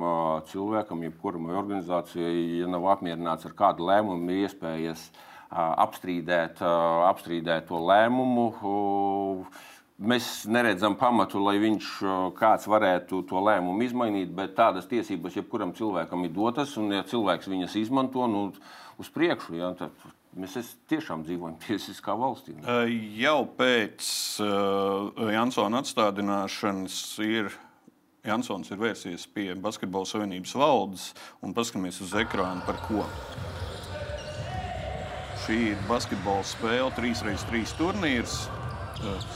cilvēkam, 0.48 1.04
jebkuram 1.08 1.50
organizācijai, 1.52 2.62
ja 2.62 2.70
nav 2.70 2.86
apmierināts 2.94 3.48
ar 3.48 3.56
kādu 3.58 3.88
lēmumu, 3.90 4.30
ir 4.30 4.46
iespējas 4.46 5.10
apstrīdēt, 5.50 6.62
apstrīdēt 7.10 7.68
to 7.68 7.80
lēmumu 7.90 8.46
Mēs 10.00 10.46
neredzam 10.48 10.94
pamatu, 10.96 11.42
lai 11.44 11.58
viņš 11.60 11.88
kāds 12.38 12.64
varētu 12.72 13.18
to 13.28 13.40
lēmumu 13.44 13.84
izmainīt, 13.84 14.30
bet 14.32 14.54
tādas 14.56 14.86
tiesības 14.88 15.34
jebkuram 15.36 15.74
cilvēkam 15.76 16.24
ir 16.24 16.32
dotas, 16.32 16.72
un 16.80 16.94
ja 16.94 17.02
cilvēks 17.04 17.50
viņas 17.52 17.76
izmanto 17.82 18.24
nu, 18.30 18.46
uz 18.96 19.10
priekšu, 19.12 19.58
ja, 19.58 19.74
tad 19.76 19.92
mēs 20.40 20.56
tiešām 20.88 21.26
dzīvojam 21.26 21.58
tiesiskā 21.66 22.14
valstī. 22.16 22.56
Jau 23.20 23.42
pēc 23.58 24.06
uh, 24.44 25.26
Jansona 25.34 25.82
atstādināšanas 25.84 27.02
ir. 27.26 27.52
Jansons 28.20 28.68
ir 28.68 28.76
vērsies 28.76 29.22
pie 29.32 29.46
Basketbola 29.56 30.04
Savienības 30.04 30.52
valdes 30.60 31.06
un 31.40 31.54
paskatāmies 31.56 32.02
uz 32.04 32.12
ekrānu 32.20 32.60
par 32.66 32.76
ko. 32.84 33.06
Šī 35.46 35.60
ir 35.70 35.84
basketbola 35.88 36.44
spēle, 36.44 36.92
3x3 36.98 37.64
turnīrs 37.80 38.42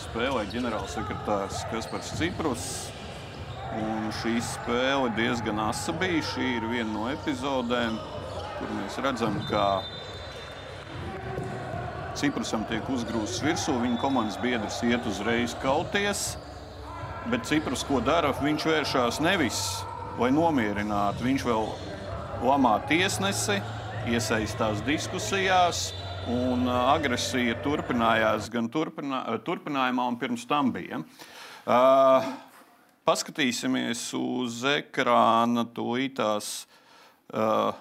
spēlē 0.03 0.44
ģenerālsekretārs 0.53 1.62
Kaspars 1.70 2.12
Ciprus. 2.18 2.66
Un 3.74 4.11
šī 4.20 4.37
spēle 4.44 5.11
diezgan 5.16 5.59
asa 5.66 5.94
bija. 5.98 6.22
Šī 6.35 6.50
ir 6.59 6.68
viena 6.70 6.90
no 6.92 7.09
epizodēm, 7.12 7.96
kur 8.59 8.74
mēs 8.79 8.98
redzam, 9.03 9.40
ka 9.48 9.64
Ciprusam 12.14 12.62
tiek 12.70 12.87
uzgrūsts 12.94 13.42
virsū. 13.42 13.74
Viņa 13.83 13.98
komandas 14.03 14.38
biedrs 14.42 14.79
iet 14.87 15.09
uzreiz 15.11 15.57
kauties. 15.64 16.35
Bet 17.33 17.48
Ciprus, 17.48 17.83
ko 17.88 17.98
dara, 18.05 18.31
viņš 18.44 18.68
vēršās 18.70 19.24
nevis 19.24 19.64
lai 20.18 20.31
nomierinātu. 20.35 21.24
Viņš 21.27 21.44
vēl 21.46 21.68
lamā 22.44 22.77
tiesnesi, 22.88 23.61
iesaistās 24.11 24.83
diskusijās 24.87 25.88
Un 26.24 26.64
agresija 26.72 27.52
turpinājās 27.60 28.46
gan 28.48 28.70
turpinā, 28.72 29.18
turpinājumā, 29.44 30.06
un 30.08 30.14
pirms 30.16 30.46
tam 30.48 30.70
bija. 30.72 31.02
Uh, 31.68 32.24
paskatīsimies 33.04 34.06
uz 34.16 34.62
ekrāna. 34.70 35.66
Tūlītās 35.76 36.48
uh, 37.28 37.76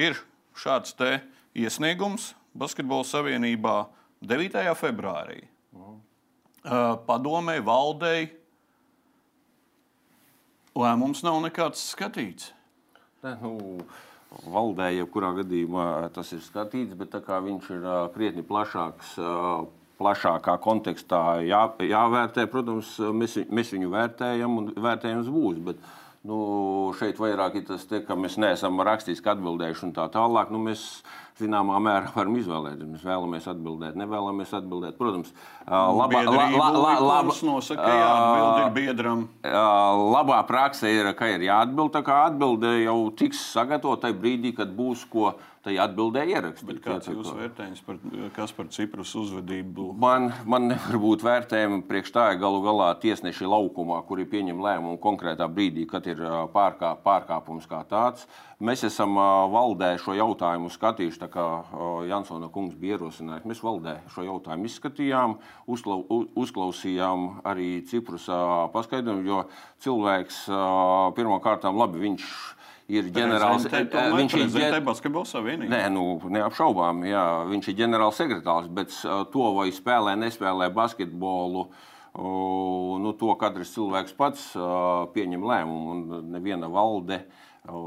ir 0.00 0.16
šāds 0.56 0.96
iesniegums 1.52 2.30
Basketbola 2.56 3.04
Savienībā 3.04 3.76
9. 4.24 4.64
februārī. 4.78 5.42
Uh, 5.76 6.96
padomē, 7.04 7.58
valdei 7.60 8.30
lēmums 10.78 11.20
nav 11.26 11.42
nekāds 11.44 11.84
skatīts. 11.92 12.54
Ne, 13.22 13.36
nu, 13.42 13.84
valdē, 14.46 14.90
jebkurā 14.96 15.32
gadījumā 15.40 15.86
tas 16.14 16.32
ir 16.34 16.42
skatīts, 16.44 16.96
bet 16.98 17.14
viņš 17.14 17.70
ir 17.76 17.86
krietni 18.16 18.44
plašāks. 18.46 19.16
Plašākā 20.02 20.56
kontekstā 20.58 21.18
jā, 21.46 21.60
jāvērtē, 21.86 22.48
protams, 22.50 22.96
mēs, 23.14 23.36
mēs 23.46 23.68
viņu 23.70 23.90
vērtējam 23.92 24.56
un 24.58 24.70
vērtējums 24.82 25.28
būs. 25.30 25.60
Bet, 25.68 25.84
nu, 26.28 26.38
šeit 26.98 27.18
vairāk 27.20 27.58
ir 27.58 27.66
tas, 27.66 27.84
te, 27.88 28.02
ka 28.06 28.16
mēs 28.18 28.38
neesam 28.40 28.80
rakstiski 28.86 29.32
atbildējuši 29.34 29.88
un 29.88 29.92
tā 29.96 30.06
tālāk. 30.14 30.52
Nu, 30.54 30.60
mēs 30.62 31.02
zināmā 31.40 31.78
mērā 31.82 32.12
varam 32.14 32.36
izvēlēties. 32.38 32.88
Mēs 32.92 33.04
vēlamies 33.06 33.48
atbildēt, 33.50 33.96
nevēlamies 33.98 34.52
atbildēt. 34.58 34.98
Protams, 34.98 35.32
labā, 35.66 36.24
la, 36.28 36.48
la, 36.52 36.68
la, 36.76 36.94
laba, 37.02 37.36
nosaka, 37.46 38.68
biedram. 38.76 39.26
Labā 39.44 40.42
praksa 40.48 40.90
ir, 40.92 41.10
ka 41.18 41.30
ir 41.32 41.46
jāatbild. 41.48 41.94
Tā 41.96 42.04
kā 42.06 42.22
atbilde 42.28 42.76
jau 42.84 42.98
tiks 43.18 43.40
sagatavota 43.54 44.06
tajā 44.06 44.20
brīdī, 44.20 44.54
kad 44.56 44.74
būs 44.76 45.06
ko 45.10 45.34
tai 45.62 45.76
atbildē 45.78 46.24
ierakstīt. 46.26 46.80
Kāds 46.82 47.08
ir 47.08 47.16
jūsu 47.18 47.34
vērtējums 47.38 47.82
par, 47.86 47.98
par 48.56 48.68
Cipras 48.74 49.12
uzvedību? 49.18 49.92
Man, 50.02 50.30
man 50.48 50.66
nevar 50.72 50.98
būt 51.02 51.22
vērtējumi 51.22 51.84
priekš 51.86 52.14
tā, 52.14 52.24
ja 52.32 52.38
galu 52.40 52.62
galā 52.64 52.88
tiesneši 53.02 53.46
laukumā, 53.46 54.00
kuri 54.08 54.26
pieņem 54.30 54.62
lēmumu 54.62 54.98
konkrētā 55.02 55.46
brīdī, 55.46 55.86
kad 55.90 56.06
ir 56.10 56.22
pārkā, 56.54 56.96
pārkāpums 57.04 57.68
kā 57.70 57.84
tāds. 57.90 58.26
Mēs 58.62 58.82
esam 58.86 59.14
valdē 59.50 59.92
šo 59.98 60.14
jautājumu 60.14 60.70
skatījuši, 60.70 61.20
tā 61.22 61.28
kā 61.30 61.46
Jansona 62.10 62.50
kungs 62.52 62.74
bija 62.78 62.98
ierosinājis. 62.98 63.46
Mēs 63.50 63.62
valdē 63.62 63.96
šo 64.14 64.26
jautājumu 64.26 64.70
izskatījām, 64.70 65.36
uzklau, 65.70 66.00
uzklausījām 66.38 67.28
arī 67.46 67.70
Cipras 67.90 68.26
paskaidrojumu, 68.74 69.26
jo 69.26 69.44
cilvēks 69.82 70.44
pirmkārt 71.18 71.70
labi 71.70 72.02
viņš 72.06 72.26
ir 72.26 72.61
ir 72.92 73.08
ģenerāls. 73.14 73.68
Viņš 73.68 74.34
ir 74.38 74.50
ģenerāls 74.52 74.86
basketbola 74.86 75.28
savienība. 75.28 75.70
Nē, 75.72 75.80
nu, 75.94 76.04
neapšaubām, 76.36 77.04
jā, 77.08 77.24
viņš 77.50 77.70
ir 77.72 77.78
ģenerāls 77.82 78.20
sekretārs, 78.20 78.68
bet 78.72 78.94
to 79.32 79.48
vai 79.56 79.70
spēlē, 79.74 80.16
nespēlē 80.20 80.68
basketbolu. 80.74 81.66
Nu, 82.12 83.14
to 83.16 83.32
katrs 83.40 83.72
cilvēks 83.72 84.12
pats 84.18 84.50
pieņem 85.14 85.46
lēmumu, 85.48 86.20
neviena 86.34 86.68
valde, 86.68 87.22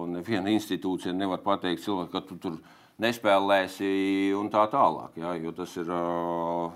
neviena 0.10 0.50
institūcija 0.56 1.14
nevar 1.14 1.44
pateikt 1.46 1.84
cilvēkam, 1.86 2.12
ka 2.14 2.26
tu 2.26 2.40
tur 2.42 2.58
nespēlēsi 3.02 4.34
un 4.38 4.50
tā 4.54 4.66
tālāk. 4.72 5.18
Jā, 5.20 5.36
jo 5.44 5.54
tas 5.56 5.76
ir 5.78 5.92
uh, 5.92 6.72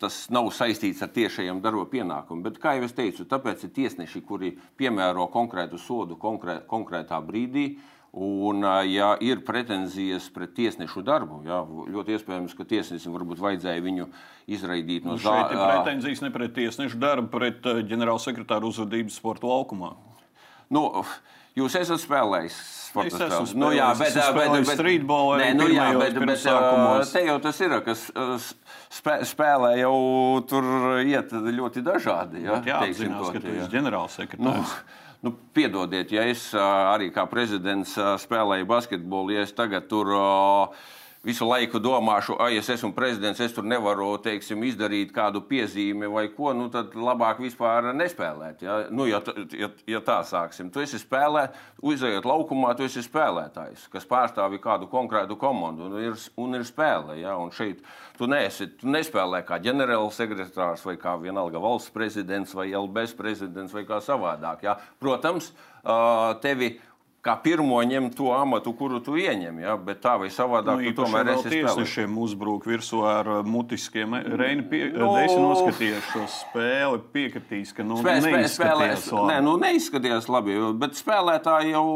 tas 0.00 0.24
nav 0.32 0.48
saistīts 0.56 1.02
ar 1.04 1.12
tiešajiem 1.12 1.60
darba 1.62 1.84
pienākumiem. 1.92 2.42
Bet, 2.48 2.58
kā 2.62 2.74
jau 2.78 2.88
es 2.88 2.96
teicu, 2.96 3.26
tāpēc 3.28 3.66
ir 3.66 3.72
tiesneši, 3.76 4.22
kuri 4.26 4.54
piemēro 4.80 5.28
konkrētu 5.32 5.80
sodu 5.80 6.16
konkrē, 6.20 6.60
konkrētā 6.70 7.20
brīdī. 7.24 7.74
Un, 8.10 8.64
ja 8.90 9.12
ir 9.22 9.44
pretenzijas 9.46 10.24
pret 10.34 10.56
tiesnešu 10.56 11.04
darbu, 11.06 11.44
jā, 11.46 11.60
ļoti 11.94 12.16
iespējams, 12.16 12.56
ka 12.58 12.64
tiesnesim 12.66 13.14
varbūt 13.14 13.38
vajadzēja 13.38 13.84
viņu 13.84 14.08
izraidīt 14.50 15.06
no 15.06 15.14
zāles. 15.14 15.52
Šeit 15.52 15.54
ir 15.54 15.60
pretenzijas 15.62 16.24
ne 16.24 16.30
pret 16.34 16.56
tiesnešu 16.56 16.98
darbu, 16.98 17.30
pret 17.30 17.68
ģenerālsekretāru 17.86 18.72
uzvedību 18.72 19.14
sporta 19.14 19.46
laukumā. 19.46 19.92
Nu, 20.74 20.88
jūs 21.58 21.76
esat 21.80 22.02
spēlējis 22.02 22.60
sporta 22.90 23.18
spēles. 23.18 23.52
Nu, 23.58 23.70
jā, 23.74 23.90
bet, 23.98 24.16
bet, 24.16 24.54
bet, 24.54 24.72
streetball 24.74 25.36
nē, 25.40 25.50
nu, 25.58 25.68
jā, 25.70 25.90
bet, 25.98 26.16
bet 26.18 27.12
te 27.12 27.24
jau 27.26 27.36
tas 27.42 27.60
ir, 27.62 27.76
kas 27.86 28.06
spē, 29.00 29.20
spēlē 29.28 29.74
jau 29.80 29.94
tur 30.50 30.70
iet 31.04 31.32
ļoti 31.32 31.84
dažādi. 31.86 32.46
Ja, 32.46 32.58
jā, 32.66 32.80
apzinās, 32.88 33.30
ka 33.34 33.42
tu 33.42 33.54
esi 33.54 33.70
ģenerālsekretārs. 33.76 34.74
Nu, 34.80 34.98
Nu, 35.20 35.34
piedodiet, 35.52 36.14
ja 36.16 36.22
es 36.32 36.46
arī 36.56 37.10
kā 37.12 37.26
prezidents 37.28 37.92
spēlēju 38.22 38.64
basketbolu, 38.64 39.34
ja 39.34 39.42
es 39.44 39.50
tagad 39.52 39.84
tur 39.90 40.08
uh, 40.16 40.86
visu 41.24 41.44
laiku 41.44 41.78
domāšu, 41.82 42.36
ah, 42.40 42.48
ja 42.48 42.62
es 42.62 42.68
esmu 42.72 42.94
prezidents, 42.96 43.40
es 43.44 43.52
tur 43.52 43.66
nevaru 43.68 44.14
teiksim, 44.24 44.62
izdarīt 44.64 45.12
kādu 45.12 45.42
piezīmi 45.44 46.08
vai 46.08 46.26
ko, 46.32 46.54
nu, 46.56 46.70
tad 46.72 46.94
labāk 46.96 47.42
vispār 47.44 47.90
nespēlēt. 47.96 48.64
Ja, 48.64 48.78
nu, 48.88 49.04
ja, 49.08 49.20
ja, 49.52 49.68
ja 49.90 50.00
tā 50.04 50.20
sāksim, 50.24 50.70
tu 50.72 50.80
esi 50.80 51.00
spēlētājs, 51.02 51.68
uzejot 51.92 52.28
laukumā, 52.28 52.72
tu 52.76 52.88
esi 52.88 53.04
spēlētājs, 53.04 53.88
kas 53.92 54.08
pārstāv 54.08 54.56
kādu 54.64 54.88
konkrētu 54.90 55.36
komandu 55.40 55.90
un 55.90 55.98
ir, 56.00 56.16
un 56.40 56.56
ir 56.56 56.64
spēle. 56.68 57.18
Ja, 57.20 57.36
un 57.40 57.52
šeit 57.52 57.84
tu, 58.16 58.28
neesi, 58.30 58.70
tu 58.80 58.88
nespēlē 58.88 59.42
kā 59.48 59.60
ģenerālsekretārs 59.64 60.86
vai 60.88 60.96
kā 61.00 61.18
vienalga 61.20 61.60
valsts 61.60 61.92
prezidents 61.92 62.56
vai 62.56 62.70
LBS 62.72 63.16
prezidents 63.18 63.76
vai 63.76 63.84
kā 63.88 64.00
savādāk. 64.04 64.64
Ja. 64.64 64.78
Protams, 65.00 65.52
tevi 66.40 66.78
kā 67.24 67.34
pirmo 67.42 67.78
ņem 67.84 68.08
to 68.16 68.30
amatu, 68.32 68.72
kuru 68.76 69.00
tu 69.04 69.16
ieņem. 69.20 69.60
Ja? 69.62 69.76
Bet 69.80 70.00
tā 70.04 70.14
vai 70.20 70.30
savādāk, 70.32 70.80
nu, 70.80 70.92
tu 70.92 71.04
tomēr 71.04 71.32
esi 71.34 71.52
tiesnešiem 71.52 72.16
uzbruk 72.22 72.66
virsū 72.68 73.02
ar 73.08 73.30
uh, 73.38 73.40
mutiskiem. 73.46 74.16
Reini 74.40 74.64
pie, 74.70 74.82
no. 74.94 75.12
Uh, 75.12 75.20
esi 75.24 75.36
noskatījies 75.40 76.10
šo 76.14 76.26
spēli, 76.34 77.02
piekritīs, 77.14 77.74
ka 77.76 77.86
nu, 77.86 78.00
spē, 78.00 78.16
neizskatījās 78.24 78.56
spēlē, 78.56 78.88
labi. 78.96 79.32
Nē, 79.32 79.40
nu, 79.46 79.56
neizskatījās 79.60 80.30
labi, 80.32 80.56
bet 80.80 80.96
spēlētāji 81.00 81.74
jau 81.74 81.86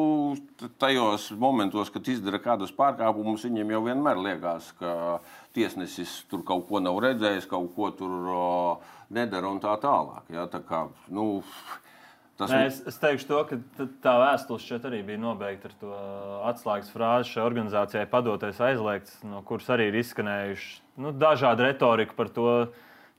tajos 0.82 1.30
momentos, 1.40 1.92
kad 1.94 2.12
izdara 2.12 2.40
kādus 2.42 2.74
pārkāpumus, 2.76 3.46
viņiem 3.48 3.72
jau 3.76 3.84
vienmēr 3.88 4.20
liekas, 4.28 4.72
ka 4.80 5.20
tiesnesis 5.56 6.20
tur 6.28 6.44
kaut 6.46 6.66
ko 6.68 6.82
nav 6.82 7.00
redzējis, 7.04 7.48
kaut 7.48 7.72
ko 7.76 7.88
tur 7.96 8.28
uh, 8.34 8.92
nedara 9.14 9.48
un 9.48 9.62
tā 9.62 9.72
tālāk. 9.80 10.28
Ja? 10.34 10.44
Tā 10.50 10.60
kā, 10.66 10.84
nu, 11.14 11.40
Tas 12.34 12.50
Nē, 12.50 12.64
es, 12.66 12.80
es 12.90 12.96
teikšu, 12.98 13.28
to, 13.28 13.40
ka 13.46 13.86
tā 14.02 14.12
vēstule 14.18 14.58
šeit 14.58 14.86
arī 14.88 15.04
bija 15.06 15.20
nobeigta 15.22 15.68
ar 15.70 15.74
to 15.78 15.98
atslēgas 16.50 16.90
frāzi 16.90 17.30
šai 17.30 17.44
organizācijai 17.46 18.08
padoties 18.10 18.58
aizliegts, 18.58 19.20
no 19.22 19.42
kuras 19.46 19.68
arī 19.70 19.92
ir 19.92 20.00
izskanējuši 20.00 20.72
nu, 21.04 21.12
dažādi 21.14 21.68
retorika 21.68 22.16
par 22.18 22.32
to, 22.34 22.48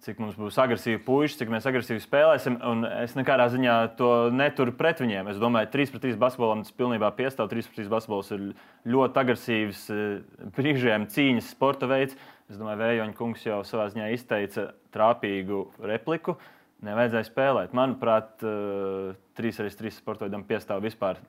cik 0.04 0.19
mums 0.19 0.36
būs 0.36 0.58
agresīvi 0.60 0.99
puiši, 1.06 1.38
cik 1.39 1.54
mēs 1.54 1.67
agresīvi 1.69 2.04
spēlēsim. 2.04 2.58
Es 2.99 3.15
nekādā 3.15 3.47
ziņā 3.54 3.75
to 3.97 4.10
neturu 4.36 4.73
pret 4.75 4.99
viņiem. 5.01 5.32
Es 5.32 5.39
domāju, 5.41 5.69
ka 5.71 5.78
3 5.78 5.93
pret 5.93 6.04
3 6.10 6.19
basketbolam 6.21 6.65
tas 6.65 6.75
pilnībā 6.75 7.10
piestāv. 7.15 7.47
3 7.54 7.71
pret 7.71 7.80
3 7.86 7.93
basketbols 7.93 8.34
ir 8.36 8.43
ļoti 8.91 9.21
agresīvs, 9.23 9.86
eh, 9.95 10.49
brīžiem 10.60 11.08
cīņas 11.15 11.54
sporta 11.56 11.88
veids. 11.89 12.19
Es 12.51 12.60
domāju, 12.60 12.84
Vējoņa 12.84 13.15
kungs 13.17 13.47
jau 13.47 13.63
savā 13.65 13.88
ziņā 13.95 14.12
izteica 14.13 14.73
trāpīgu 14.93 15.63
repliku. 15.80 16.36
Uh, 16.36 16.51
nevajadzēja 16.86 17.28
spēlēt. 17.30 17.76
Manuprāt, 17.78 18.36
uh, 18.45 19.13
3-3 19.39 19.93
sportam 19.95 20.43
piestāv 20.48 20.84
vispār 20.86 21.21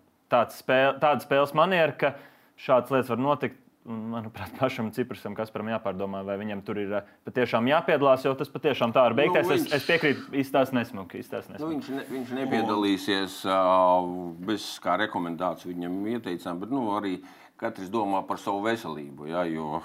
spēle, 0.55 0.97
tāda 1.03 1.23
spēles 1.23 1.55
maniera, 1.57 1.95
ka 1.95 2.16
šādas 2.61 2.92
lietas 2.95 3.14
var 3.14 3.23
notikt. 3.23 3.62
Manuprāt, 3.87 4.51
pašam 4.59 4.88
Ciprusam, 4.90 5.37
Kasparam 5.38 5.69
jāpārdomā, 5.71 6.25
vai 6.27 6.35
viņam 6.40 6.64
tur 6.66 6.81
ir 6.83 6.95
uh, 6.99 7.11
patiešām 7.29 7.69
jāpiedalās, 7.71 8.25
jo 8.27 8.33
tas 8.35 8.51
patiešām 8.51 8.90
tā 8.97 9.05
ir 9.07 9.14
beigties. 9.14 9.47
Nu, 9.47 9.55
viņš, 9.55 9.69
es, 9.69 9.77
es 9.79 9.87
piekrītu, 9.87 10.25
izstāst 10.42 10.75
nesmuki. 10.75 11.21
Izstās 11.23 11.47
nesmuki. 11.47 11.62
Nu, 11.62 11.71
viņš, 11.77 11.90
ne, 11.95 12.07
viņš 12.11 12.33
nepiedalīsies 12.40 13.40
uh, 13.47 14.11
bez 14.49 14.66
kā 14.83 14.99
rekomendāciju 15.05 15.71
viņam 15.71 16.01
ieteicām, 16.16 16.59
bet 16.64 16.75
nu, 16.75 16.88
arī 16.99 17.21
katrs 17.61 17.92
domā 17.92 18.25
par 18.27 18.42
savu 18.42 18.64
veselību. 18.66 19.31
Ja, 19.31 19.47
jo, 19.47 19.79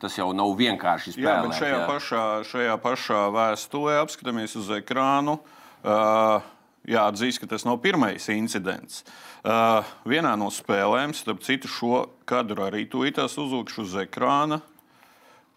Tas 0.00 0.16
jau 0.16 0.30
nav 0.36 0.54
vienkārši 0.56 1.12
spēlēt. 1.16 1.26
Jā, 1.26 1.40
bet 1.44 1.58
šajā, 1.58 1.74
jā. 1.76 1.88
Pašā, 1.90 2.22
šajā 2.48 2.78
pašā 2.80 3.20
vēstulē 3.34 3.98
apskatāmies 4.00 4.56
uz 4.60 4.72
ekrānu. 4.80 5.36
Uh, 5.80 6.40
Jāatzīst, 6.88 7.42
ka 7.42 7.46
tas 7.50 7.66
nav 7.68 7.76
pirmais 7.84 8.24
incidents. 8.32 9.02
Uh, 9.44 9.84
vienā 10.08 10.32
no 10.40 10.48
spēlēm, 10.48 11.12
starp 11.12 11.42
citu, 11.44 11.68
šo 11.68 12.06
kadru 12.28 12.64
arī 12.64 12.86
tūlītās 12.88 13.36
uzlikšu 13.40 13.84
uz 13.84 13.96
ekrāna. 14.00 14.62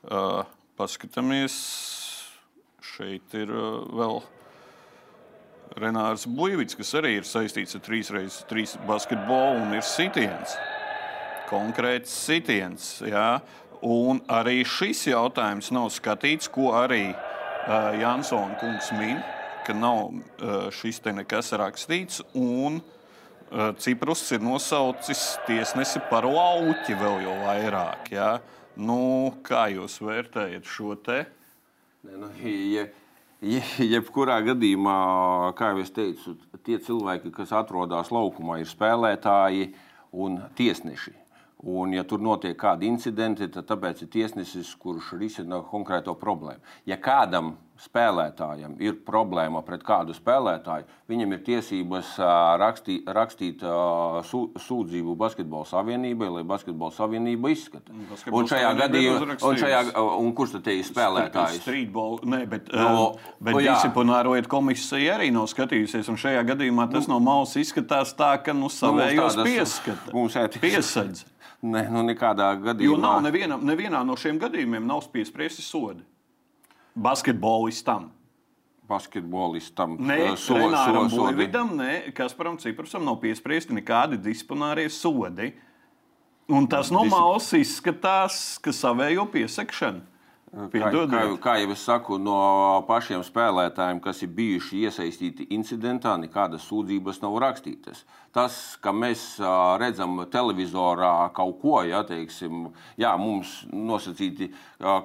Uh, 0.03 0.43
paskatāmies, 0.75 1.55
šeit 2.83 3.37
ir 3.39 3.55
uh, 3.55 3.85
vēl 3.95 4.19
Renārs 5.79 6.27
Buļvits, 6.27 6.75
kas 6.77 6.91
arī 6.99 7.15
ir 7.21 7.27
saistīts 7.27 7.79
ar 7.79 7.85
3x3 7.87 8.83
basketbolu 8.89 9.63
un 9.63 9.77
ir 9.79 9.87
sitiens. 9.87 10.57
Konkrēts 11.47 12.11
sitiens. 12.27 12.97
Jā. 13.07 13.39
Un 13.83 14.21
arī 14.31 14.61
šis 14.63 15.09
jautājums 15.09 15.67
nav 15.75 15.89
skatīts, 15.91 16.47
ko 16.47 16.71
arī 16.79 17.09
uh, 17.11 17.91
Jansona 17.99 18.55
kungs 18.61 18.93
min, 18.95 19.17
ka 19.67 19.75
nav 19.75 20.13
uh, 20.13 20.69
šis 20.71 21.01
te 21.03 21.11
nekas 21.11 21.51
rakstīts. 21.59 22.21
Un 22.31 22.79
uh, 22.79 23.73
Ciprus 23.83 24.23
ir 24.31 24.43
nosaucis 24.43 25.33
tiesnesi 25.47 25.99
par 26.09 26.23
lauķi 26.29 26.95
vēl 26.95 27.25
jau 27.25 27.37
vairāk. 27.43 28.11
Ja? 28.15 28.29
Nu, 28.79 29.33
kā 29.43 29.67
jūs 29.73 29.99
vērtējat 29.99 30.69
šo 30.69 30.95
te? 31.03 31.25
Ne, 32.07 32.21
nu, 32.21 32.29
ja, 32.39 32.85
ja, 33.43 33.63
jebkurā 33.97 34.39
gadījumā, 34.47 34.95
kā 35.59 35.73
jau 35.73 35.83
es 35.83 35.91
teicu, 35.91 36.37
tie 36.63 36.79
cilvēki, 36.79 37.33
kas 37.35 37.51
atrodas 37.55 38.15
laukumā, 38.15 38.61
ir 38.63 38.71
spēlētāji 38.71 39.73
un 40.23 40.39
tiesneši. 40.55 41.17
Un, 41.63 41.93
ja 41.95 42.03
tur 42.03 42.19
notiek 42.19 42.57
kādi 42.59 42.89
incidenti, 42.91 43.47
tad 43.47 43.69
tāpēc 43.69 44.03
ir 44.03 44.09
tiesnesis, 44.11 44.73
kurš 44.75 45.13
risina 45.15 45.61
konkrēto 45.63 46.11
problēmu. 46.19 46.59
Ja 46.89 46.97
kādam 46.99 47.53
spēlētājam 47.79 48.75
ir 48.83 48.97
problēma 49.05 49.63
pret 49.65 49.81
kādu 49.83 50.13
spēlētāju, 50.15 50.85
viņam 51.09 51.33
ir 51.33 51.41
tiesības 51.47 52.11
rakstīt, 52.61 53.07
rakstīt 53.15 53.63
sūdzību 53.63 55.15
Basketbola 55.19 55.67
savienībai, 55.67 56.29
lai 56.37 56.43
Basketbola 56.47 56.93
savienība 56.95 57.51
izskata. 57.55 57.95
Un 58.31 58.51
šajā 58.51 58.71
gadījumā, 58.83 59.39
un, 59.39 59.59
šajā, 59.63 59.81
un 60.19 60.31
kurš 60.37 60.57
tad 60.57 60.71
ir 60.75 60.85
spēlētājs? 60.87 61.59
Streetball, 61.63 62.21
nē, 62.27 62.43
bet, 62.51 62.71
no, 62.75 63.13
bet 63.43 63.59
jā. 63.63 63.73
disciplinārojiet 63.73 64.51
komisija 64.51 65.17
arī 65.17 65.31
nav 65.33 65.49
skatījusies, 65.51 66.11
un 66.11 66.19
šajā 66.19 66.45
gadījumā 66.53 66.87
tas 66.93 67.09
nu, 67.09 67.17
no 67.17 67.23
malas 67.23 67.55
izskatās 67.59 68.15
tā, 68.19 68.35
ka 68.43 68.55
nu 68.55 68.71
savējos 68.71 69.39
nu, 69.41 69.47
pieskata. 69.49 70.15
Mums 70.15 70.39
ētikas. 70.39 70.67
Piesaidz. 70.69 71.29
Ne, 71.63 71.85
nu 71.87 72.01
nekādā 72.03 72.49
gadījumā. 72.59 72.89
Jo 72.91 72.99
nav 72.99 73.21
neviena, 73.23 73.55
nevienā 73.55 74.01
no 74.03 74.17
šiem 74.19 74.39
gadījumiem 74.41 74.83
nav 74.87 75.05
piespriesti 75.13 75.63
sodi. 75.63 76.03
Basketbolistam. 76.93 78.09
Basketbolistam. 78.89 79.95
Nē, 80.03 80.35
so, 80.37 80.57
Renāram 80.59 81.07
so, 81.09 81.23
Buļvidam, 81.23 81.71
ne 81.79 82.11
Kasparam 82.15 82.59
Ciprusam 82.59 83.05
nav 83.07 83.21
piespriesti 83.23 83.75
nekādi 83.77 84.19
disciplinārie 84.21 84.89
sodi. 84.91 85.53
Un 86.51 86.67
tas 86.67 86.91
no 86.91 87.05
malas 87.07 87.47
izskatās, 87.55 88.57
ka 88.59 88.75
savējo 88.75 89.23
piesakšanu. 89.31 90.03
Kā, 90.53 90.89
kā, 91.09 91.21
kā 91.41 91.53
jau 91.63 91.69
es 91.73 91.81
saku, 91.81 92.19
no 92.21 92.35
pašiem 92.85 93.23
spēlētājiem, 93.25 93.97
kas 94.03 94.19
ir 94.21 94.29
bijuši 94.37 94.83
iesaistīti 94.85 95.47
incidentā, 95.55 96.13
nekādas 96.21 96.67
sūdzības 96.69 97.23
nav 97.23 97.39
rakstītas. 97.41 98.03
Tas, 98.33 98.53
ka 98.81 98.89
mēs 98.89 99.35
redzam 99.77 100.23
televizorā 100.33 101.27
kaut 101.37 101.59
ko, 101.61 101.75
ja 101.85 101.99
teiksim, 102.01 102.63
jā, 102.97 103.11
mums 103.21 103.51
nosacīti 103.69 104.47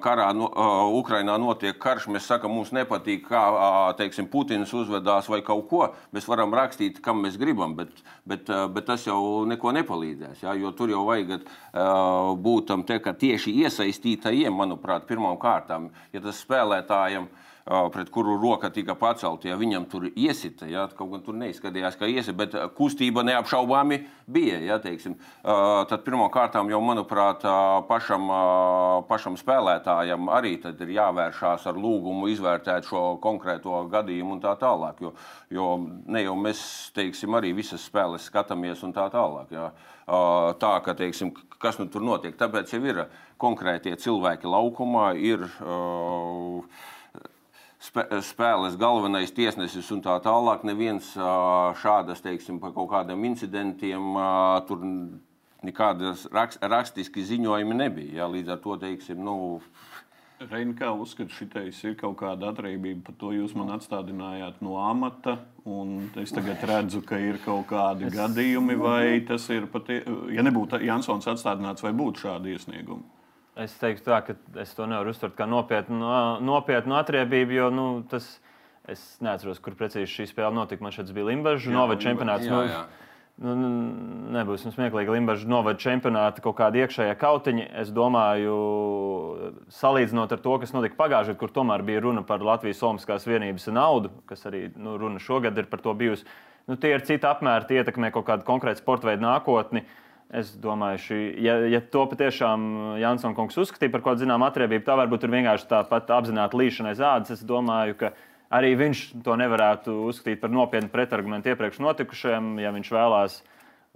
karā, 0.01 0.31
no, 0.33 0.47
Ukrainā 0.97 1.35
notiek 1.37 1.77
karš, 1.77 2.07
mēs 2.09 2.25
sakām, 2.25 2.55
mums 2.57 2.71
nepatīk, 2.73 3.27
kā 3.27 3.43
teiksim, 3.99 4.25
Putins 4.33 4.73
uzvedās 4.73 5.29
vai 5.29 5.43
kaut 5.45 5.67
ko. 5.69 5.83
Mēs 6.15 6.25
varam 6.25 6.57
rakstīt, 6.57 6.97
kam 7.05 7.21
mēs 7.21 7.37
gribam, 7.37 7.75
bet, 7.77 8.01
bet, 8.25 8.49
bet 8.73 8.89
tas 8.89 9.05
jau 9.05 9.45
neko 9.45 9.75
nepalīdzēs. 9.77 10.41
Ja, 10.47 10.55
jo 10.57 10.73
tur 10.73 10.89
jau 10.89 11.03
vajag 11.11 11.45
būt 12.41 12.71
tam 12.71 12.81
te, 12.81 12.97
tieši 12.97 13.53
iesaistītajiem, 13.61 14.57
manuprāt, 14.57 15.05
pirmām 15.05 15.37
kārtām, 15.37 15.91
ja 16.17 16.25
tas 16.25 16.41
spēlētājiem 16.41 17.29
pret 17.93 18.09
kuru 18.09 18.37
roka 18.41 18.69
tika 18.73 18.95
pacelta, 18.97 19.49
ja 19.51 19.57
viņam 19.59 19.85
tur 19.89 20.07
iesita, 20.09 20.65
ja, 20.69 20.87
kaut 20.97 21.11
gan 21.13 21.21
tur 21.25 21.37
neizskatījās, 21.37 21.97
ka 21.99 22.09
iesita, 22.09 22.37
bet 22.37 22.55
kustība 22.77 23.21
neapšaubāmi 23.27 23.99
bija. 24.25 24.57
Ja, 24.65 24.79
teiksim. 24.81 25.15
tad 25.43 26.03
pirmkārt 26.05 26.57
jau, 26.57 26.81
manuprāt, 26.81 27.45
pašam, 27.89 28.25
pašam 29.09 29.37
spēlētājam 29.37 30.31
arī 30.33 30.55
ir 30.57 30.95
jāvēršās 30.97 31.69
ar 31.69 31.77
lūgumu 31.77 32.31
izvērtēt 32.33 32.89
šo 32.89 33.03
konkrēto 33.21 33.85
gadījumu 33.91 34.37
un 34.37 34.43
tā 34.43 34.55
tālāk. 34.59 35.05
Jo, 35.05 35.13
jo 35.53 35.69
ne 36.09 36.25
jau 36.25 36.35
mēs, 36.41 36.61
teiksim, 36.97 37.37
arī 37.37 37.53
visas 37.57 37.85
spēles 37.85 38.25
skatāmies 38.31 38.83
un 38.83 38.97
tā 38.97 39.09
tālāk. 39.13 39.53
Ja. 39.53 39.71
Tā, 40.09 40.71
ka, 40.81 40.95
teiksim, 40.97 41.35
kas 41.61 41.77
nu 41.77 41.85
tur 41.93 42.01
notiek, 42.01 42.33
tāpēc 42.37 42.71
jau 42.73 42.81
ir 42.81 43.03
konkrētie 43.37 43.93
cilvēki 44.01 44.49
laukumā. 44.49 45.11
Ir, 45.21 45.45
uh, 45.61 46.65
spēles 47.79 48.75
galvenais 48.79 49.31
tiesnesis 49.31 49.89
un 49.95 50.03
tā 50.03 50.17
tālāk. 50.23 50.65
Neviens 50.67 51.13
šādas, 51.79 52.23
teiksim, 52.25 52.59
par 52.59 52.75
kaut 52.75 52.91
kādiem 52.91 53.23
incidentiem 53.31 54.19
tur 54.67 54.83
nekādas 55.63 56.27
rakstiski 56.33 57.23
ziņojumi 57.33 57.79
nebija. 57.79 58.21
Jā, 58.21 58.27
līdz 58.31 58.55
ar 58.55 58.59
to, 58.63 58.75
teiksim, 58.83 59.23
nu, 59.23 59.37
Reini, 60.39 60.71
kā 60.71 60.87
uzskata, 60.95 61.33
šitais 61.35 61.81
ir 61.83 61.97
kaut 61.99 62.15
kāda 62.21 62.53
atriebība, 62.53 63.09
par 63.09 63.15
to 63.19 63.33
jūs 63.35 63.51
man 63.59 63.73
atstādinājāt 63.75 64.61
no 64.63 64.77
amata, 64.79 65.33
un 65.67 66.05
es 66.21 66.31
tagad 66.31 66.63
redzu, 66.63 67.01
ka 67.03 67.19
ir 67.19 67.41
kaut 67.43 67.65
kādi 67.67 68.07
es... 68.07 68.15
gadījumi, 68.15 68.77
vai 68.79 69.19
tas 69.27 69.49
ir 69.51 69.67
pat, 69.67 69.91
ja 69.91 70.45
nebūtu 70.47 70.79
Jansons 70.87 71.27
atstādināts, 71.27 71.83
vai 71.83 71.91
būtu 71.91 72.23
šādi 72.23 72.55
iesniegumi? 72.55 73.18
Es 73.59 73.73
teiktu, 73.75 74.05
tā, 74.07 74.21
ka 74.23 74.35
es 74.61 74.71
to 74.77 74.85
nevaru 74.87 75.11
uztvert 75.11 75.35
kā 75.35 75.47
nopietnu, 75.49 75.99
nopietnu 76.45 76.95
atriebību, 76.99 77.57
jo 77.57 77.67
nu, 77.73 77.85
tas, 78.07 78.27
es 78.87 79.01
neatceros, 79.23 79.59
kur 79.63 79.75
precīzi 79.79 80.07
šī 80.13 80.29
spēle 80.29 80.53
notika. 80.55 80.85
Man 80.85 80.95
šeit 80.95 81.11
bija 81.15 81.27
Limbaģa 81.27 81.73
novada 81.73 81.99
čempionāts. 82.03 82.47
Jā, 82.47 82.61
jā. 82.69 82.81
Nu, 83.39 83.53
nu, 83.55 83.67
nebūs 84.35 84.65
smieklīgi, 84.67 85.11
Limbaģa 85.15 85.47
novada 85.51 85.79
čempionāta 85.79 86.43
kaut 86.43 86.57
kāda 86.59 86.83
iekšējā 86.83 87.15
kautiņa. 87.19 87.69
Es 87.83 87.91
domāju, 87.95 88.55
salīdzinot 89.75 90.35
ar 90.35 90.43
to, 90.43 90.57
kas 90.63 90.75
notika 90.75 90.99
pagājušajā 90.99 91.35
gadā, 91.35 91.39
kur 91.43 91.55
tomēr 91.55 91.83
bija 91.87 92.03
runa 92.07 92.23
par 92.27 92.43
Latvijas 92.43 92.83
Olimpiskās 92.83 93.27
vienības 93.27 93.67
naudu, 93.75 94.11
kas 94.29 94.47
arī 94.47 94.67
nu, 94.75 94.95
runa 94.99 95.23
šogad 95.23 95.59
ir 95.59 95.71
par 95.71 95.83
to 95.83 95.95
bijusi. 95.99 96.27
Nu, 96.69 96.79
tie 96.79 96.93
ir 96.95 97.03
citi 97.07 97.27
apmēri, 97.27 97.67
tie 97.67 97.81
ietekmē 97.81 98.11
kaut 98.15 98.27
kādu 98.27 98.47
konkrētu 98.47 98.83
sporta 98.83 99.09
veidu 99.09 99.27
nākotni. 99.27 99.83
Uh, 99.83 100.08
Es 100.29 100.51
domāju, 100.61 100.99
šī, 101.01 101.19
ja, 101.41 101.55
ja 101.65 101.79
to 101.81 102.03
patiešām 102.11 102.65
Jansons 103.01 103.33
kungs 103.33 103.55
uzskatīja 103.57 103.89
par 103.95 104.03
kaut 104.03 104.11
kādu 104.11 104.27
zināmu 104.27 104.45
atriebību, 104.45 104.85
tā 104.85 104.93
varbūt 104.99 105.25
ir 105.25 105.31
vienkārši 105.33 105.65
tāpat 105.71 106.11
apzināti 106.13 106.59
līšanai 106.59 106.93
zādas. 106.99 107.33
Es 107.33 107.41
domāju, 107.41 107.95
ka 107.97 108.11
arī 108.53 108.75
viņš 108.77 109.01
to 109.25 109.37
nevarētu 109.41 109.95
uzskatīt 110.11 110.43
par 110.43 110.53
nopietnu 110.53 110.93
pretargumentu 110.93 111.49
iepriekš 111.49 111.81
notikušajam, 111.81 112.53
ja 112.61 112.75
viņš 112.77 112.93
vēlās. 112.93 113.39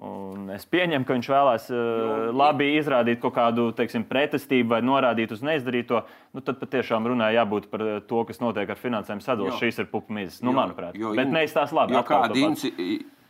Un 0.03 0.49
es 0.49 0.65
pieņemu, 0.65 1.05
ka 1.05 1.13
viņš 1.13 1.27
vēlās 1.29 1.69
uh, 1.69 2.33
labi 2.33 2.71
izrādīt 2.79 3.21
kaut 3.21 3.35
kādu 3.37 3.67
teiksim, 3.77 4.01
pretestību 4.09 4.73
vai 4.73 4.81
norādīt 4.81 5.31
uz 5.35 5.45
neizdarīto. 5.45 6.01
Nu, 6.33 6.41
tad 6.41 6.57
patiešām 6.63 7.05
runā 7.13 7.29
jābūt 7.37 7.69
par 7.69 7.85
to, 8.09 8.23
kas 8.25 8.41
notiek 8.41 8.73
ar 8.73 8.81
finansējumu 8.81 9.21
sadalīšanu. 9.21 9.61
Šīs 9.61 9.83
ir 9.85 9.91
pupu 9.93 10.17
mīzes, 10.17 10.41
nu, 10.41 10.49
jo, 10.49 10.57
manuprāt. 10.57 10.97
Jo, 10.97 11.13
Bet 11.13 11.29
neizstāsta 11.29 11.77
labi. 11.77 12.01
Kādi, 12.09 12.41
inci, 12.49 12.73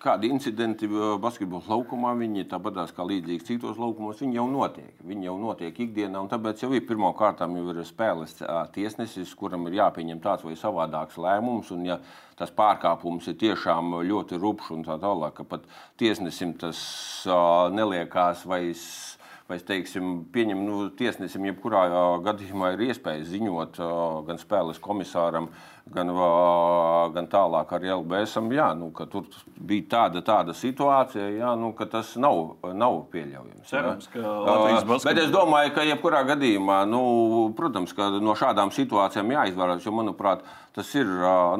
kādi 0.03 0.29
incidenti 0.33 0.87
basketbola 1.21 1.63
laukumā, 1.71 2.11
viņi 2.19 2.45
tāpat 2.51 2.91
kā 2.95 3.05
līdzīgi 3.07 3.47
citos 3.47 3.79
laukumos, 3.79 4.19
viņi 4.19 4.35
jau 4.35 4.45
notiek. 4.51 4.91
Viņi 5.07 5.29
jau 5.29 5.37
notiek 5.39 5.79
ikdienā, 5.85 6.19
un 6.19 6.29
tāpēc 6.31 6.65
jau 6.65 6.71
ir 6.75 6.83
pirmām 6.87 7.15
kārtām 7.17 7.55
jau 7.57 7.69
ir 7.71 7.81
spēles 7.87 8.35
tiesnesis, 8.75 9.33
kuram 9.39 9.69
ir 9.69 9.79
jāpieņem 9.79 10.19
tāds 10.23 10.43
vai 10.43 10.57
savādāks 10.59 11.19
lēmums. 11.23 11.71
Un, 11.75 11.87
ja 11.87 11.99
tas 12.39 12.51
pārkāpums 12.51 13.29
ir 13.31 13.39
tiešām 13.39 13.99
ļoti 14.09 14.39
rupšs 14.43 14.75
un 14.75 14.85
tā 14.87 14.99
tālāk, 14.99 15.37
ka 15.39 15.47
pat 15.55 15.67
tiesnesim 16.01 16.57
tas 16.59 16.79
uh, 17.29 17.71
neliekās 17.73 18.47
vai. 18.49 18.65
Vai 19.43 19.57
teiksim, 19.59 20.21
pieņem, 20.31 20.61
nu, 20.63 20.75
tiesnesim, 20.95 21.43
jebkurā 21.49 21.81
gadījumā 22.23 22.69
ir 22.73 22.85
iespēja 22.85 23.25
ziņot 23.27 23.75
uh, 23.83 23.89
gan 24.23 24.39
spēles 24.39 24.79
komisāram, 24.81 25.49
uh, 25.51 25.72
gan, 25.91 26.11
gan 27.13 27.27
tālāk 27.31 27.73
arī 27.75 27.91
LBSam, 27.97 28.49
jā, 28.55 28.69
nu, 28.77 28.89
ka 28.95 29.07
tur 29.11 29.27
bija 29.57 29.87
tāda, 29.95 30.23
tāda 30.25 30.55
situācija, 30.55 31.27
jā, 31.35 31.53
nu, 31.59 31.73
ka 31.77 31.87
tas 31.91 32.13
nav, 32.15 32.55
nav 32.71 33.01
pieļaujams. 33.13 33.67
Cerams, 33.69 34.09
ka 34.13 34.21
Latvijas 34.23 34.83
basketbols. 34.87 35.07
Bet 35.09 35.21
es 35.25 35.31
domāju, 35.33 35.73
ka 35.75 35.87
jebkurā 35.87 36.23
gadījumā, 36.33 36.83
nu, 36.89 37.03
protams, 37.57 37.95
ka 37.97 38.09
no 38.23 38.35
šādām 38.39 38.73
situācijām 38.75 39.35
jāizvairās, 39.35 39.83
jo, 39.85 39.95
manuprāt, 39.95 40.45
tas 40.73 40.89
ir 40.97 41.05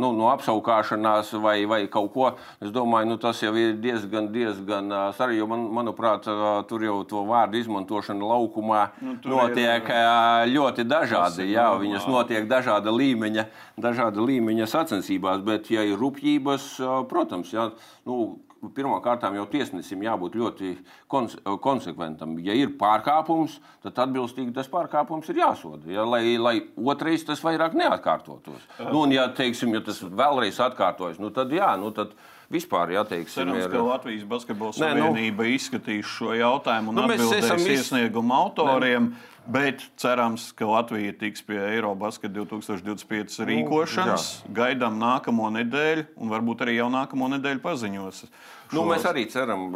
nu, 0.02 0.10
no 0.18 0.30
apskaukšanās 0.32 1.34
vai, 1.42 1.58
vai 1.70 1.84
kaut 1.92 2.10
ko. 2.16 2.32
Es 2.64 2.72
domāju, 2.74 3.12
nu, 3.12 3.18
tas 3.22 3.42
jau 3.44 3.54
ir 3.60 3.76
diezgan, 3.82 4.32
diezgan 4.34 4.90
sarežģīti. 5.14 5.50
Man, 5.54 5.68
manuprāt, 5.78 6.26
tur 6.70 6.86
jau 6.86 6.96
to 7.10 7.22
vārdu 7.28 7.60
izmantošana 7.60 8.32
laukumā 8.32 8.82
nu, 9.04 9.18
notiek 9.36 9.92
ir, 9.94 10.48
ļoti 10.50 10.88
dažādi. 10.90 11.52
Jā, 11.54 11.68
viņas 11.78 12.10
notiek 12.10 12.50
dažāda 12.50 12.94
līmeņa, 12.94 13.46
dažāda 13.86 14.13
kāda 14.14 14.26
līmeņa 14.30 14.70
sacensībās, 14.70 15.44
bet, 15.44 15.70
ja 15.74 15.84
ir 15.84 15.98
rupjības, 15.98 16.78
protams, 17.10 17.54
jā, 17.54 17.72
nu, 18.06 18.40
pirmkārt 18.76 19.26
jau 19.36 19.46
tiesnesim 19.52 20.04
jābūt 20.06 20.38
ļoti 20.40 20.70
konse 21.12 21.42
konsekventam. 21.60 22.38
Ja 22.40 22.54
ir 22.56 22.78
pārkāpums, 22.80 23.58
tad 23.84 23.98
atbilstīgi 24.06 24.54
tas 24.56 24.70
pārkāpums 24.72 25.28
ir 25.30 25.42
jāsoda, 25.42 25.90
ja, 25.92 26.06
lai, 26.08 26.38
lai 26.38 26.62
otrais 26.78 27.26
tas 27.28 27.44
vairāk 27.44 27.76
neatkārtotos. 27.76 28.62
Nu, 28.80 29.04
un, 29.04 29.12
ja, 29.12 29.28
teiksim, 29.36 29.74
ja 29.76 29.84
tas 29.84 30.00
vēlreiz 30.04 30.62
atkārtojas, 30.64 31.20
nu, 31.20 31.34
tad 31.36 31.52
jā, 31.52 31.74
nu, 31.82 31.92
tad 31.92 32.16
vispār 32.54 32.94
jāteiksim. 32.96 33.42
Cerams, 33.42 33.66
ir... 33.66 33.72
ka 33.74 33.84
Latvijas 33.84 34.24
Basketbola 34.30 34.78
Savienība 34.78 35.44
nu, 35.44 35.54
izskatīs 35.58 36.08
šo 36.08 36.32
jautājumu 36.38 36.94
un 36.94 37.02
nu, 37.02 37.06
atbildēs 37.10 37.68
iesniegumu 37.68 38.36
autoriem. 38.38 39.12
Ne. 39.12 39.33
Bet 39.46 39.82
cerams, 40.00 40.52
ka 40.56 40.68
Latvija 40.70 41.12
tiks 41.20 41.44
pie 41.44 41.60
Eiropas 41.60 42.20
2025 42.24 43.42
nu, 43.42 43.48
rīkošanas. 43.50 44.28
Nu, 44.46 44.56
Gaidām 44.56 45.00
nākamo 45.02 45.50
nedēļu, 45.58 46.06
un 46.16 46.32
varbūt 46.32 46.64
arī 46.64 46.78
jau 46.78 46.88
nākamo 46.94 47.28
nedēļu 47.36 47.64
paziņos. 47.64 48.22
Šos. 48.24 48.36
Nu, 48.72 48.86
mēs 48.88 49.04
arī 49.10 49.26
ceram, 49.32 49.68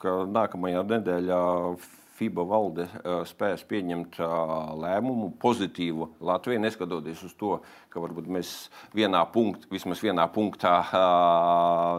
ka 0.00 0.24
nākamajā 0.26 0.82
nedēļā 0.90 1.42
FIBA 2.14 2.44
valde 2.46 2.84
spēs 3.26 3.64
pieņemt 3.66 4.20
lēmumu 4.82 5.32
pozitīvu 5.42 6.12
Latvijai, 6.22 6.60
neskatoties 6.62 7.24
uz 7.26 7.32
to, 7.38 7.56
ka 7.90 8.02
varbūt 8.02 8.28
mēs 8.36 8.52
vienā 8.94 9.24
punkt, 9.34 9.66
vismaz 9.72 10.02
vienā 10.04 10.26
punktā 10.34 10.76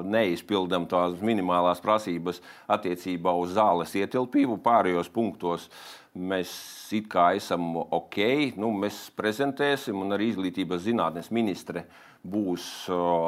neizpildām 0.07 0.87
tās 0.91 1.19
minimālās 1.19 1.83
prasības 1.83 2.39
attiecībā 2.71 3.35
uz 3.41 3.57
zāles 3.57 3.95
ietilpību, 3.99 4.61
pārējos 4.63 5.11
punktos 5.11 5.67
mēs 6.15 6.51
it 6.95 7.07
kā 7.11 7.29
esam 7.35 7.75
ok, 7.83 8.17
nu, 8.61 8.71
mēs 8.79 9.09
prezentēsim, 9.17 9.99
un 9.99 10.15
arī 10.15 10.31
izglītības 10.31 10.85
zinātnes 10.87 11.31
ministre 11.35 11.85
būs 12.25 12.87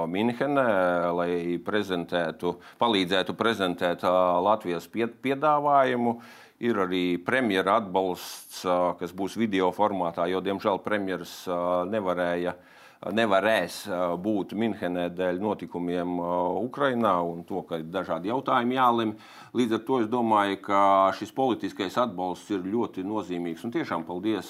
Minhenē, 0.09 0.67
lai 1.13 1.31
prezentētu, 1.63 2.55
palīdzētu 2.81 3.35
prezentēt 3.37 4.05
Latvijas 4.47 4.87
piedāvājumu. 4.93 6.17
Ir 6.65 6.79
arī 6.87 7.03
premjera 7.21 7.75
atbalsts, 7.77 8.63
kas 8.97 9.11
būs 9.13 9.35
video 9.37 9.69
formātā, 9.75 10.25
jo, 10.31 10.39
diemžēl, 10.41 10.79
premjeras 10.81 11.43
nevarēja 11.91 12.55
nevarēs 13.05 13.83
būt 14.21 14.55
Minhenē 14.57 15.07
dēļ 15.13 15.37
notikumiem 15.41 16.17
Ukrajinā 16.63 17.13
un 17.21 17.43
to, 17.47 17.61
ka 17.67 17.77
ir 17.81 17.91
dažādi 17.93 18.31
jautājumi 18.31 18.77
jālemj. 18.77 19.13
Līdz 19.57 19.77
ar 19.77 19.83
to 19.85 19.99
es 20.01 20.09
domāju, 20.09 20.57
ka 20.65 20.79
šis 21.17 21.33
politiskais 21.37 21.97
atbalsts 22.01 22.49
ir 22.55 22.65
ļoti 22.65 23.05
nozīmīgs. 23.05 23.63
Un 23.67 23.75
tiešām 23.75 24.05
paldies 24.07 24.49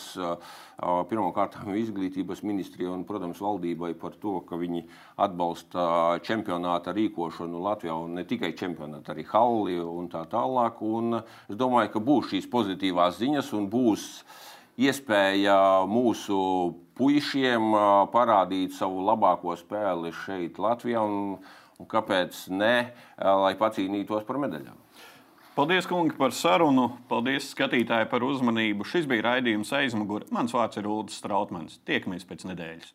pirmkārt 1.11 1.59
izglītības 1.75 2.43
ministrijai 2.47 2.93
un, 2.93 3.03
protams, 3.07 3.43
valdībai 3.43 3.93
par 3.99 4.15
to, 4.21 4.39
ka 4.47 4.59
viņi 4.59 4.85
atbalsta 5.27 6.17
čempionāta 6.23 6.95
rīkošanu 6.95 7.63
Latvijā 7.67 7.99
un 7.99 8.15
ne 8.19 8.25
tikai 8.27 8.53
čempionāta, 8.57 9.11
arī 9.11 9.27
halli 9.27 9.79
un 9.81 10.07
tā 10.11 10.23
tālāk. 10.31 10.81
Un 10.81 11.19
es 11.19 11.55
domāju, 11.59 11.97
ka 11.97 12.03
būs 12.03 12.31
šīs 12.31 12.51
pozitīvās 12.51 13.19
ziņas 13.19 13.53
un 13.57 13.71
būs 13.71 14.09
iespēja 14.77 15.87
mūsu 15.89 16.37
puišiem 16.97 17.71
parādīt 18.13 18.75
savu 18.77 19.05
labāko 19.07 19.55
spēli 19.59 20.11
šeit, 20.25 20.59
Latvijā, 20.61 21.03
un, 21.05 21.37
un 21.77 21.89
kāpēc 21.89 22.47
ne, 22.53 22.75
lai 23.17 23.53
pacīnītos 23.59 24.27
par 24.27 24.41
medaļām. 24.43 24.77
Paldies, 25.57 25.87
kungi, 25.89 26.13
par 26.13 26.35
sarunu. 26.37 26.91
Paldies, 27.09 27.47
skatītāji, 27.55 28.11
par 28.11 28.21
uzmanību. 28.21 28.85
Šis 28.85 29.07
bija 29.09 29.31
raidījums 29.31 29.73
aizmugurē. 29.73 30.29
Mans 30.29 30.53
vārds 30.53 30.77
ir 30.77 30.85
Ulrichs 30.85 31.17
Strautmans. 31.17 31.79
Tiekamies 31.89 32.27
pēc 32.29 32.45
nedēļas. 32.51 32.93